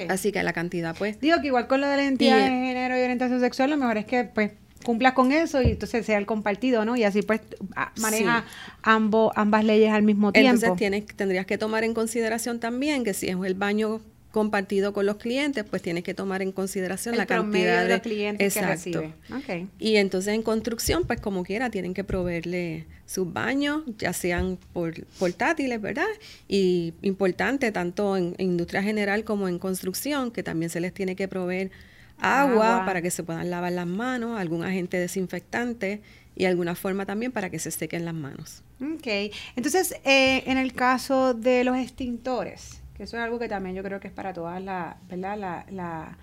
Así 0.08 0.30
que 0.30 0.42
la 0.44 0.52
cantidad, 0.52 0.96
pues. 0.96 1.20
Digo 1.20 1.40
que 1.40 1.48
igual 1.48 1.66
con 1.66 1.80
lo 1.80 1.88
de 1.88 1.96
la 1.96 2.02
identidad 2.04 2.36
de 2.36 2.42
género 2.44 2.96
y 2.96 3.02
orientación 3.02 3.40
sexual, 3.40 3.70
lo 3.70 3.76
mejor 3.76 3.98
es 3.98 4.06
que, 4.06 4.24
pues, 4.24 4.52
cumplas 4.84 5.14
con 5.14 5.32
eso 5.32 5.60
y 5.60 5.72
entonces 5.72 6.06
sea 6.06 6.18
el 6.18 6.26
compartido, 6.26 6.84
¿no? 6.84 6.96
Y 6.96 7.02
así 7.02 7.22
pues 7.22 7.40
maneja 7.96 8.44
ambos, 8.82 9.32
ambas 9.34 9.64
leyes 9.64 9.90
al 9.90 10.04
mismo 10.04 10.30
tiempo. 10.32 10.50
Entonces 10.50 10.76
tienes, 10.78 11.04
tendrías 11.06 11.46
que 11.46 11.58
tomar 11.58 11.82
en 11.82 11.94
consideración 11.94 12.60
también 12.60 13.02
que 13.02 13.12
si 13.12 13.28
es 13.28 13.36
el 13.44 13.54
baño 13.54 14.00
compartido 14.30 14.92
con 14.92 15.06
los 15.06 15.16
clientes, 15.16 15.64
pues 15.64 15.80
tienes 15.80 16.04
que 16.04 16.14
tomar 16.14 16.42
en 16.42 16.52
consideración 16.52 17.16
la 17.16 17.26
cantidad 17.26 17.86
de, 17.86 18.00
clientes 18.00 18.56
exacto. 18.56 19.12
que 19.46 19.66
Y 19.78 19.96
entonces 19.96 20.34
en 20.34 20.42
construcción, 20.42 21.04
pues 21.06 21.20
como 21.20 21.44
quiera, 21.44 21.70
tienen 21.70 21.94
que 21.94 22.04
proveerle 22.04 22.86
sus 23.06 23.32
baños, 23.32 23.82
ya 23.96 24.12
sean 24.12 24.58
por, 24.72 25.06
portátiles, 25.18 25.80
¿verdad? 25.80 26.06
Y 26.46 26.92
importante, 27.00 27.72
tanto 27.72 28.16
en, 28.16 28.34
industria 28.38 28.82
general 28.82 29.24
como 29.24 29.48
en 29.48 29.58
construcción, 29.58 30.30
que 30.30 30.42
también 30.42 30.68
se 30.68 30.80
les 30.80 30.92
tiene 30.92 31.16
que 31.16 31.26
proveer 31.26 31.70
agua, 32.18 32.82
para 32.84 33.00
que 33.00 33.10
se 33.10 33.22
puedan 33.22 33.48
lavar 33.48 33.72
las 33.72 33.86
manos, 33.86 34.38
algún 34.38 34.64
agente 34.64 34.98
desinfectante 34.98 36.02
y 36.36 36.44
alguna 36.44 36.74
forma 36.74 37.06
también 37.06 37.32
para 37.32 37.48
que 37.48 37.58
se 37.58 37.70
sequen 37.70 38.04
las 38.04 38.14
manos. 38.14 38.62
Ok, 38.80 39.32
entonces 39.56 39.94
eh, 40.04 40.42
en 40.46 40.58
el 40.58 40.72
caso 40.72 41.34
de 41.34 41.64
los 41.64 41.76
extintores, 41.76 42.80
eso 42.98 43.16
es 43.16 43.22
algo 43.22 43.38
que 43.38 43.48
también 43.48 43.76
yo 43.76 43.82
creo 43.82 44.00
que 44.00 44.08
es 44.08 44.14
para 44.14 44.32
todas 44.32 44.62
la, 44.62 44.96
¿verdad? 45.08 45.64
La, 45.70 46.18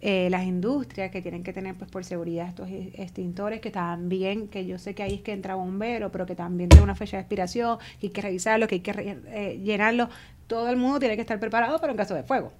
eh, 0.00 0.28
las 0.30 0.44
industrias 0.44 1.10
que 1.10 1.22
tienen 1.22 1.42
que 1.42 1.52
tener 1.52 1.74
pues 1.74 1.90
por 1.90 2.04
seguridad 2.04 2.48
estos 2.48 2.68
extintores 2.70 3.60
que 3.60 3.70
también, 3.70 4.46
que 4.46 4.64
yo 4.64 4.78
sé 4.78 4.94
que 4.94 5.02
ahí 5.02 5.14
es 5.14 5.22
que 5.22 5.32
entra 5.32 5.56
bombero, 5.56 6.12
pero 6.12 6.26
que 6.26 6.36
también 6.36 6.68
tiene 6.68 6.84
una 6.84 6.94
fecha 6.94 7.16
de 7.16 7.22
expiración, 7.22 7.78
que 8.00 8.06
hay 8.06 8.10
que 8.10 8.22
revisarlo, 8.22 8.68
que 8.68 8.76
hay 8.76 8.80
que 8.80 9.18
eh, 9.26 9.60
llenarlo. 9.62 10.08
Todo 10.46 10.70
el 10.70 10.76
mundo 10.76 11.00
tiene 11.00 11.16
que 11.16 11.22
estar 11.22 11.40
preparado 11.40 11.80
para 11.80 11.92
un 11.92 11.96
caso 11.96 12.14
de 12.14 12.22
fuego. 12.22 12.52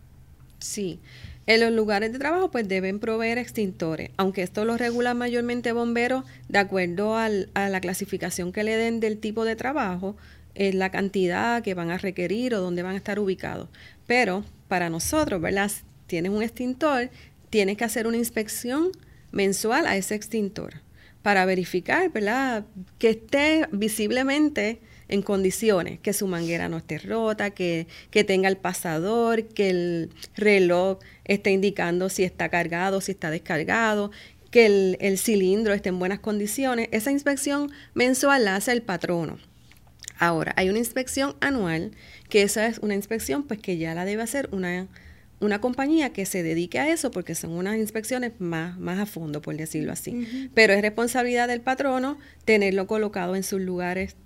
Sí. 0.59 0.99
En 1.47 1.61
los 1.61 1.73
lugares 1.73 2.13
de 2.13 2.19
trabajo 2.19 2.51
pues 2.51 2.69
deben 2.69 2.99
proveer 2.99 3.39
extintores, 3.39 4.11
aunque 4.19 4.43
esto 4.43 4.67
lo 4.67 4.77
regula 4.77 5.15
mayormente 5.15 5.73
bomberos 5.73 6.25
de 6.49 6.59
acuerdo 6.59 7.17
a 7.17 7.29
la 7.29 7.81
clasificación 7.81 8.53
que 8.53 8.65
le 8.65 8.77
den 8.77 9.01
del 9.01 9.19
tipo 9.19 9.47
de 9.47 9.57
trabajo, 9.57 10.17
la 10.59 10.91
cantidad 10.91 11.63
que 11.63 11.75
van 11.75 11.91
a 11.91 11.99
requerir 11.99 12.55
o 12.55 12.61
dónde 12.61 12.83
van 12.83 12.95
a 12.95 12.99
estar 12.99 13.19
ubicados. 13.19 13.69
Pero 14.07 14.45
para 14.67 14.91
nosotros, 14.91 15.41
¿verdad? 15.41 15.71
Tienes 16.07 16.33
un 16.33 16.43
extintor, 16.43 17.11
tienes 17.51 17.77
que 17.77 17.85
hacer 17.85 18.07
una 18.07 18.17
inspección 18.17 18.91
mensual 19.31 19.87
a 19.87 19.97
ese 19.97 20.15
extintor 20.15 20.83
para 21.23 21.45
verificar, 21.45 22.11
¿verdad? 22.11 22.65
Que 22.99 23.11
esté 23.11 23.67
visiblemente 23.71 24.81
en 25.09 25.23
condiciones, 25.23 25.99
que 26.01 26.13
su 26.13 26.27
manguera 26.27 26.69
no 26.69 26.79
esté 26.79 26.99
rota, 26.99 27.51
que, 27.51 27.87
que, 28.11 28.25
tenga 28.25 28.49
el 28.49 28.57
pasador, 28.57 29.45
que 29.45 29.71
el 29.71 30.11
reloj 30.37 30.99
esté 31.25 31.51
indicando 31.51 32.09
si 32.09 32.25
está 32.25 32.49
cargado, 32.51 33.01
si 33.01 33.13
está 33.13 33.31
descargado, 33.31 34.11
que 34.51 34.67
el, 34.67 34.97
el 35.01 35.19
cilindro 35.19 35.73
esté 35.73 35.89
en 35.89 35.99
buenas 35.99 36.19
condiciones. 36.21 36.89
Esa 36.93 37.11
inspección 37.11 37.71
mensual 37.95 38.45
la 38.45 38.57
hace 38.57 38.73
el 38.73 38.83
patrono. 38.83 39.39
Ahora, 40.19 40.53
hay 40.57 40.69
una 40.69 40.79
inspección 40.79 41.37
anual, 41.41 41.93
que 42.29 42.43
esa 42.43 42.67
es 42.67 42.79
una 42.79 42.95
inspección 42.95 43.45
pues 43.45 43.61
que 43.61 43.79
ya 43.79 43.95
la 43.95 44.05
debe 44.05 44.23
hacer 44.23 44.49
una, 44.53 44.89
una 45.41 45.61
compañía 45.61 46.13
que 46.13 46.27
se 46.27 46.43
dedique 46.43 46.79
a 46.79 46.89
eso 46.91 47.11
porque 47.11 47.35
son 47.35 47.53
unas 47.53 47.77
inspecciones 47.77 48.33
más, 48.39 48.79
más 48.79 48.99
a 48.99 49.07
fondo, 49.07 49.41
por 49.41 49.57
decirlo 49.57 49.93
así. 49.93 50.51
Pero 50.55 50.73
es 50.73 50.83
responsabilidad 50.83 51.49
del 51.49 51.61
patrono 51.61 52.19
tenerlo 52.45 52.87
colocado 52.87 53.37
en 53.37 53.45
sus 53.45 53.61
lugares 53.61 54.17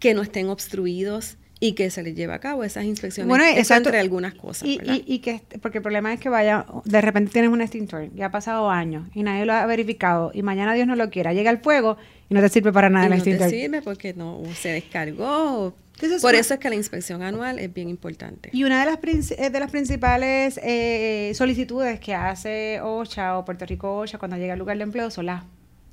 que 0.00 0.14
no 0.14 0.22
estén 0.22 0.48
obstruidos, 0.48 1.38
y 1.58 1.72
que 1.72 1.90
se 1.90 2.02
les 2.02 2.14
lleve 2.14 2.34
a 2.34 2.38
cabo 2.38 2.64
esas 2.64 2.84
inspecciones 2.84 3.28
bueno, 3.28 3.44
entre 3.46 3.98
algunas 3.98 4.34
cosas. 4.34 4.68
Y, 4.68 4.78
y, 5.06 5.20
que, 5.20 5.40
porque 5.62 5.78
el 5.78 5.82
problema 5.82 6.12
es 6.12 6.20
que 6.20 6.28
vaya, 6.28 6.66
de 6.84 7.00
repente 7.00 7.32
tienes 7.32 7.50
un 7.50 7.62
extintor, 7.62 8.10
ya 8.14 8.26
ha 8.26 8.30
pasado 8.30 8.70
años 8.70 9.08
y 9.14 9.22
nadie 9.22 9.46
lo 9.46 9.54
ha 9.54 9.64
verificado 9.66 10.30
y 10.34 10.42
mañana 10.42 10.74
Dios 10.74 10.86
no 10.86 10.96
lo 10.96 11.08
quiera, 11.10 11.32
llega 11.32 11.50
el 11.50 11.58
fuego 11.58 11.96
y 12.28 12.34
no 12.34 12.40
te 12.40 12.48
sirve 12.48 12.72
para 12.72 12.90
nada 12.90 13.06
el 13.06 13.12
extintor. 13.12 13.46
No 13.46 13.50
te 13.50 13.60
sirve 13.60 13.82
porque 13.82 14.14
no 14.14 14.42
se 14.54 14.70
descargó. 14.70 15.74
Por 16.20 16.34
eso 16.34 16.54
es 16.54 16.60
que 16.60 16.68
la 16.68 16.74
inspección 16.74 17.22
anual 17.22 17.58
es 17.58 17.72
bien 17.72 17.88
importante. 17.88 18.50
Y 18.52 18.64
una 18.64 18.84
de 18.84 18.90
las, 18.90 19.30
eh, 19.30 19.50
de 19.50 19.60
las 19.60 19.70
principales 19.70 20.60
eh, 20.62 21.32
solicitudes 21.34 22.00
que 22.00 22.14
hace 22.14 22.80
OSHA 22.82 23.38
o 23.38 23.44
Puerto 23.44 23.64
Rico 23.64 23.96
OSHA 23.96 24.18
cuando 24.18 24.36
llega 24.36 24.52
al 24.52 24.58
lugar 24.58 24.76
de 24.76 24.82
empleo 24.82 25.10
son 25.10 25.26
las, 25.26 25.44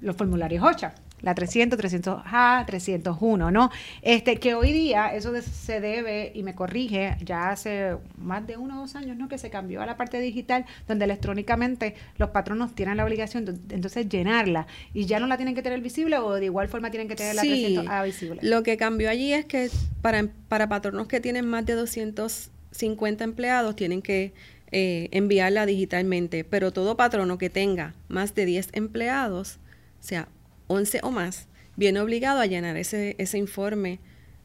los 0.01 0.15
formularios 0.15 0.63
OSHA 0.63 0.93
la 1.23 1.33
300, 1.33 1.79
300A, 1.79 2.65
301, 2.65 3.49
¿no? 3.49 3.71
Este, 4.01 4.36
que 4.38 4.53
hoy 4.53 4.71
día 4.73 5.15
eso 5.15 5.33
se 5.41 5.79
debe, 5.79 6.31
y 6.36 6.43
me 6.43 6.53
corrige, 6.53 7.17
ya 7.23 7.49
hace 7.49 7.95
más 8.17 8.45
de 8.45 8.57
uno 8.57 8.77
o 8.77 8.81
dos 8.81 8.95
años, 8.95 9.17
¿no? 9.17 9.29
Que 9.29 9.38
se 9.38 9.49
cambió 9.49 9.81
a 9.81 9.86
la 9.86 9.97
parte 9.97 10.19
digital, 10.19 10.65
donde 10.88 11.05
electrónicamente 11.05 11.95
los 12.17 12.29
patronos 12.29 12.75
tienen 12.75 12.97
la 12.97 13.05
obligación 13.05 13.45
de 13.45 13.53
entonces 13.73 14.07
llenarla, 14.09 14.67
y 14.93 15.05
ya 15.05 15.19
no 15.19 15.27
la 15.27 15.38
tienen 15.38 15.55
que 15.55 15.63
tener 15.63 15.81
visible 15.81 16.17
o 16.17 16.33
de 16.33 16.45
igual 16.45 16.67
forma 16.67 16.91
tienen 16.91 17.07
que 17.07 17.15
tener 17.15 17.36
la 17.36 17.43
300A 17.43 18.03
visible. 18.03 18.41
Lo 18.43 18.62
que 18.62 18.75
cambió 18.75 19.09
allí 19.09 19.33
es 19.33 19.45
que 19.45 19.69
para, 20.01 20.27
para 20.49 20.67
patronos 20.67 21.07
que 21.07 21.21
tienen 21.21 21.47
más 21.47 21.65
de 21.65 21.73
250 21.73 23.23
empleados 23.23 23.77
tienen 23.77 24.01
que 24.01 24.33
eh, 24.71 25.07
enviarla 25.12 25.65
digitalmente, 25.65 26.43
pero 26.43 26.73
todo 26.73 26.97
patrono 26.97 27.38
que 27.38 27.49
tenga 27.49 27.93
más 28.09 28.36
de 28.36 28.45
10 28.45 28.69
empleados, 28.73 29.59
o 30.01 30.03
sea, 30.03 30.27
11 30.73 30.99
o 31.03 31.12
más, 31.12 31.47
viene 31.75 31.99
obligado 31.99 32.39
a 32.39 32.45
llenar 32.45 32.77
ese, 32.77 33.15
ese 33.17 33.38
informe 33.38 33.99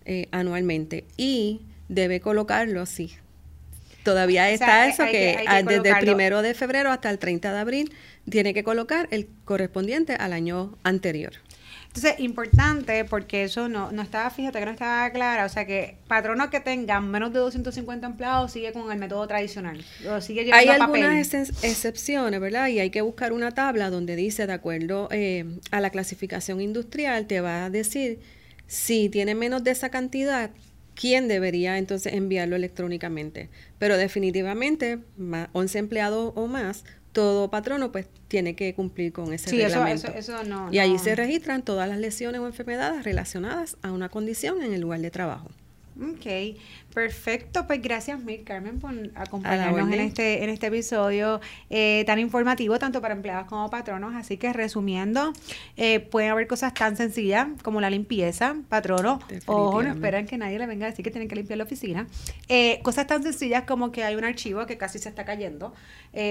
eh, 0.04 0.28
anualmente 0.30 1.04
y 1.16 1.62
debe 1.88 2.20
colocarlo 2.20 2.80
así. 2.80 3.12
Todavía 4.04 4.50
está 4.50 4.86
eso 4.86 5.04
que, 5.04 5.38
desde 5.66 5.90
el 5.90 5.98
primero 5.98 6.40
de 6.40 6.54
febrero 6.54 6.90
hasta 6.90 7.10
el 7.10 7.18
30 7.18 7.52
de 7.52 7.58
abril 7.58 7.92
tiene 8.30 8.54
que 8.54 8.64
colocar 8.64 9.08
el 9.10 9.28
correspondiente 9.44 10.14
al 10.14 10.32
año 10.32 10.78
anterior. 10.82 11.32
Entonces, 11.88 12.20
importante 12.20 13.04
porque 13.04 13.44
eso 13.44 13.68
no, 13.68 13.90
no 13.90 14.02
estaba, 14.02 14.30
fíjate 14.30 14.58
que 14.58 14.64
no 14.66 14.70
estaba 14.70 15.10
clara, 15.10 15.46
o 15.46 15.48
sea 15.48 15.66
que 15.66 15.96
patronos 16.06 16.48
que 16.48 16.60
tengan 16.60 17.10
menos 17.10 17.32
de 17.32 17.40
250 17.40 18.06
empleados 18.06 18.52
sigue 18.52 18.72
con 18.72 18.92
el 18.92 18.98
método 18.98 19.26
tradicional, 19.26 19.84
sigue 20.20 20.52
Hay 20.52 20.68
algunas 20.68 21.34
excepciones, 21.64 22.40
¿verdad? 22.40 22.68
Y 22.68 22.78
hay 22.78 22.90
que 22.90 23.00
buscar 23.00 23.32
una 23.32 23.52
tabla 23.52 23.90
donde 23.90 24.16
dice, 24.16 24.46
de 24.46 24.52
acuerdo 24.52 25.08
eh, 25.10 25.46
a 25.70 25.80
la 25.80 25.90
clasificación 25.90 26.60
industrial, 26.60 27.26
te 27.26 27.40
va 27.40 27.64
a 27.64 27.70
decir 27.70 28.20
si 28.68 29.08
tiene 29.08 29.34
menos 29.34 29.64
de 29.64 29.70
esa 29.72 29.88
cantidad, 29.88 30.50
quién 30.94 31.26
debería 31.26 31.78
entonces 31.78 32.12
enviarlo 32.12 32.54
electrónicamente. 32.54 33.48
Pero 33.78 33.96
definitivamente, 33.96 34.98
11 35.52 35.78
empleados 35.78 36.32
o 36.36 36.46
más, 36.46 36.84
todo 37.18 37.50
patrono 37.50 37.90
pues 37.90 38.06
tiene 38.28 38.54
que 38.54 38.74
cumplir 38.74 39.12
con 39.12 39.32
ese 39.32 39.50
reglamento. 39.50 40.12
y 40.70 40.78
ahí 40.78 40.96
se 41.00 41.16
registran 41.16 41.62
todas 41.64 41.88
las 41.88 41.98
lesiones 41.98 42.40
o 42.40 42.46
enfermedades 42.46 43.02
relacionadas 43.02 43.76
a 43.82 43.90
una 43.90 44.08
condición 44.08 44.62
en 44.62 44.72
el 44.72 44.80
lugar 44.80 45.00
de 45.00 45.10
trabajo. 45.10 45.48
Ok, 46.00 46.56
perfecto. 46.94 47.66
Pues 47.66 47.82
gracias 47.82 48.22
mil, 48.22 48.44
Carmen, 48.44 48.78
por 48.78 48.92
acompañarnos 49.16 49.92
en 49.92 50.00
este, 50.00 50.44
en 50.44 50.50
este 50.50 50.68
episodio 50.68 51.40
eh, 51.70 52.04
tan 52.06 52.20
informativo, 52.20 52.78
tanto 52.78 53.00
para 53.00 53.14
empleados 53.14 53.46
como 53.48 53.68
patronos. 53.68 54.14
Así 54.14 54.36
que 54.36 54.52
resumiendo, 54.52 55.32
eh, 55.76 55.98
pueden 55.98 56.30
haber 56.30 56.46
cosas 56.46 56.72
tan 56.72 56.96
sencillas 56.96 57.48
como 57.62 57.80
la 57.80 57.90
limpieza, 57.90 58.54
patrono. 58.68 59.18
Ojo, 59.46 59.82
no 59.82 59.90
esperan 59.90 60.26
que 60.26 60.38
nadie 60.38 60.58
le 60.58 60.66
venga 60.66 60.86
a 60.86 60.90
decir 60.90 61.04
que 61.04 61.10
tienen 61.10 61.28
que 61.28 61.34
limpiar 61.34 61.58
la 61.58 61.64
oficina. 61.64 62.06
Eh, 62.48 62.80
cosas 62.82 63.08
tan 63.08 63.22
sencillas 63.24 63.64
como 63.64 63.90
que 63.90 64.04
hay 64.04 64.14
un 64.14 64.24
archivo 64.24 64.66
que 64.66 64.78
casi 64.78 65.00
se 65.00 65.08
está 65.08 65.24
cayendo. 65.24 65.74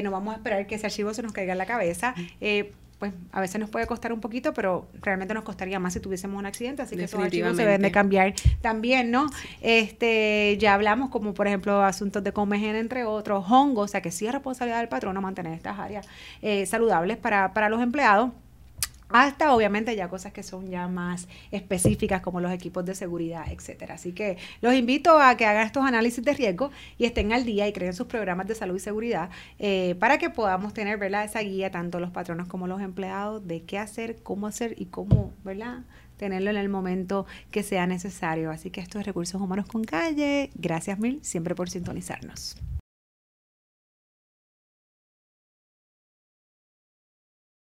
no 0.03 0.12
vamos 0.12 0.34
a 0.34 0.38
esperar 0.38 0.65
que 0.65 0.75
ese 0.75 0.86
archivo 0.86 1.13
se 1.13 1.23
nos 1.23 1.34
caiga 1.34 1.51
en 1.51 1.58
la 1.58 1.65
cabeza 1.65 2.15
pues 2.99 3.13
a 3.31 3.41
veces 3.41 3.60
nos 3.60 3.69
puede 3.69 3.86
costar 3.86 4.12
un 4.12 4.19
poquito, 4.19 4.53
pero 4.53 4.88
realmente 5.01 5.33
nos 5.33 5.43
costaría 5.43 5.79
más 5.79 5.93
si 5.93 5.99
tuviésemos 5.99 6.39
un 6.39 6.45
accidente, 6.45 6.81
así 6.81 6.95
que 6.95 7.03
esos 7.03 7.19
archivos 7.19 7.55
se 7.55 7.63
deben 7.63 7.81
de 7.81 7.91
cambiar 7.91 8.33
también, 8.62 9.12
¿no? 9.12 9.27
Este, 9.62 10.57
ya 10.60 10.73
hablamos 10.73 11.10
como 11.10 11.33
por 11.33 11.47
ejemplo 11.47 11.83
asuntos 11.83 12.23
de 12.23 12.33
comegen 12.33 12.75
entre 12.75 13.03
otros, 13.05 13.45
hongos, 13.49 13.86
o 13.86 13.88
sea 13.88 14.01
que 14.01 14.12
sí 14.12 14.25
es 14.25 14.33
responsabilidad 14.33 14.79
del 14.79 14.89
patrono 14.89 15.21
mantener 15.21 15.53
estas 15.53 15.77
áreas 15.77 16.07
eh, 16.41 16.65
saludables 16.65 17.17
para, 17.17 17.53
para 17.53 17.69
los 17.69 17.81
empleados 17.81 18.31
hasta 19.09 19.53
obviamente 19.53 19.95
ya 19.95 20.09
cosas 20.09 20.33
que 20.33 20.43
son 20.43 20.69
ya 20.69 20.87
más 20.87 21.27
específicas 21.51 22.21
como 22.21 22.41
los 22.41 22.51
equipos 22.51 22.85
de 22.85 22.95
seguridad, 22.95 23.45
etcétera. 23.49 23.95
Así 23.95 24.13
que 24.13 24.37
los 24.61 24.73
invito 24.73 25.19
a 25.19 25.35
que 25.37 25.45
hagan 25.45 25.65
estos 25.65 25.85
análisis 25.85 26.23
de 26.23 26.33
riesgo 26.33 26.71
y 26.97 27.05
estén 27.05 27.33
al 27.33 27.45
día 27.45 27.67
y 27.67 27.73
creen 27.73 27.93
sus 27.93 28.07
programas 28.07 28.47
de 28.47 28.55
salud 28.55 28.75
y 28.75 28.79
seguridad 28.79 29.29
eh, 29.59 29.95
para 29.99 30.17
que 30.17 30.29
podamos 30.29 30.73
tener 30.73 30.97
¿verdad? 30.97 31.25
esa 31.25 31.39
guía, 31.39 31.71
tanto 31.71 31.99
los 31.99 32.11
patronos 32.11 32.47
como 32.47 32.67
los 32.67 32.81
empleados, 32.81 33.47
de 33.47 33.63
qué 33.63 33.77
hacer, 33.77 34.21
cómo 34.23 34.47
hacer 34.47 34.75
y 34.77 34.85
cómo 34.85 35.33
¿verdad? 35.43 35.83
tenerlo 36.17 36.49
en 36.49 36.57
el 36.57 36.69
momento 36.69 37.25
que 37.51 37.63
sea 37.63 37.87
necesario. 37.87 38.51
Así 38.51 38.71
que 38.71 38.81
esto 38.81 38.99
es 38.99 39.05
Recursos 39.05 39.39
Humanos 39.39 39.67
con 39.67 39.83
Calle. 39.83 40.49
Gracias 40.55 40.99
mil 40.99 41.19
siempre 41.23 41.55
por 41.55 41.69
sintonizarnos. 41.69 42.57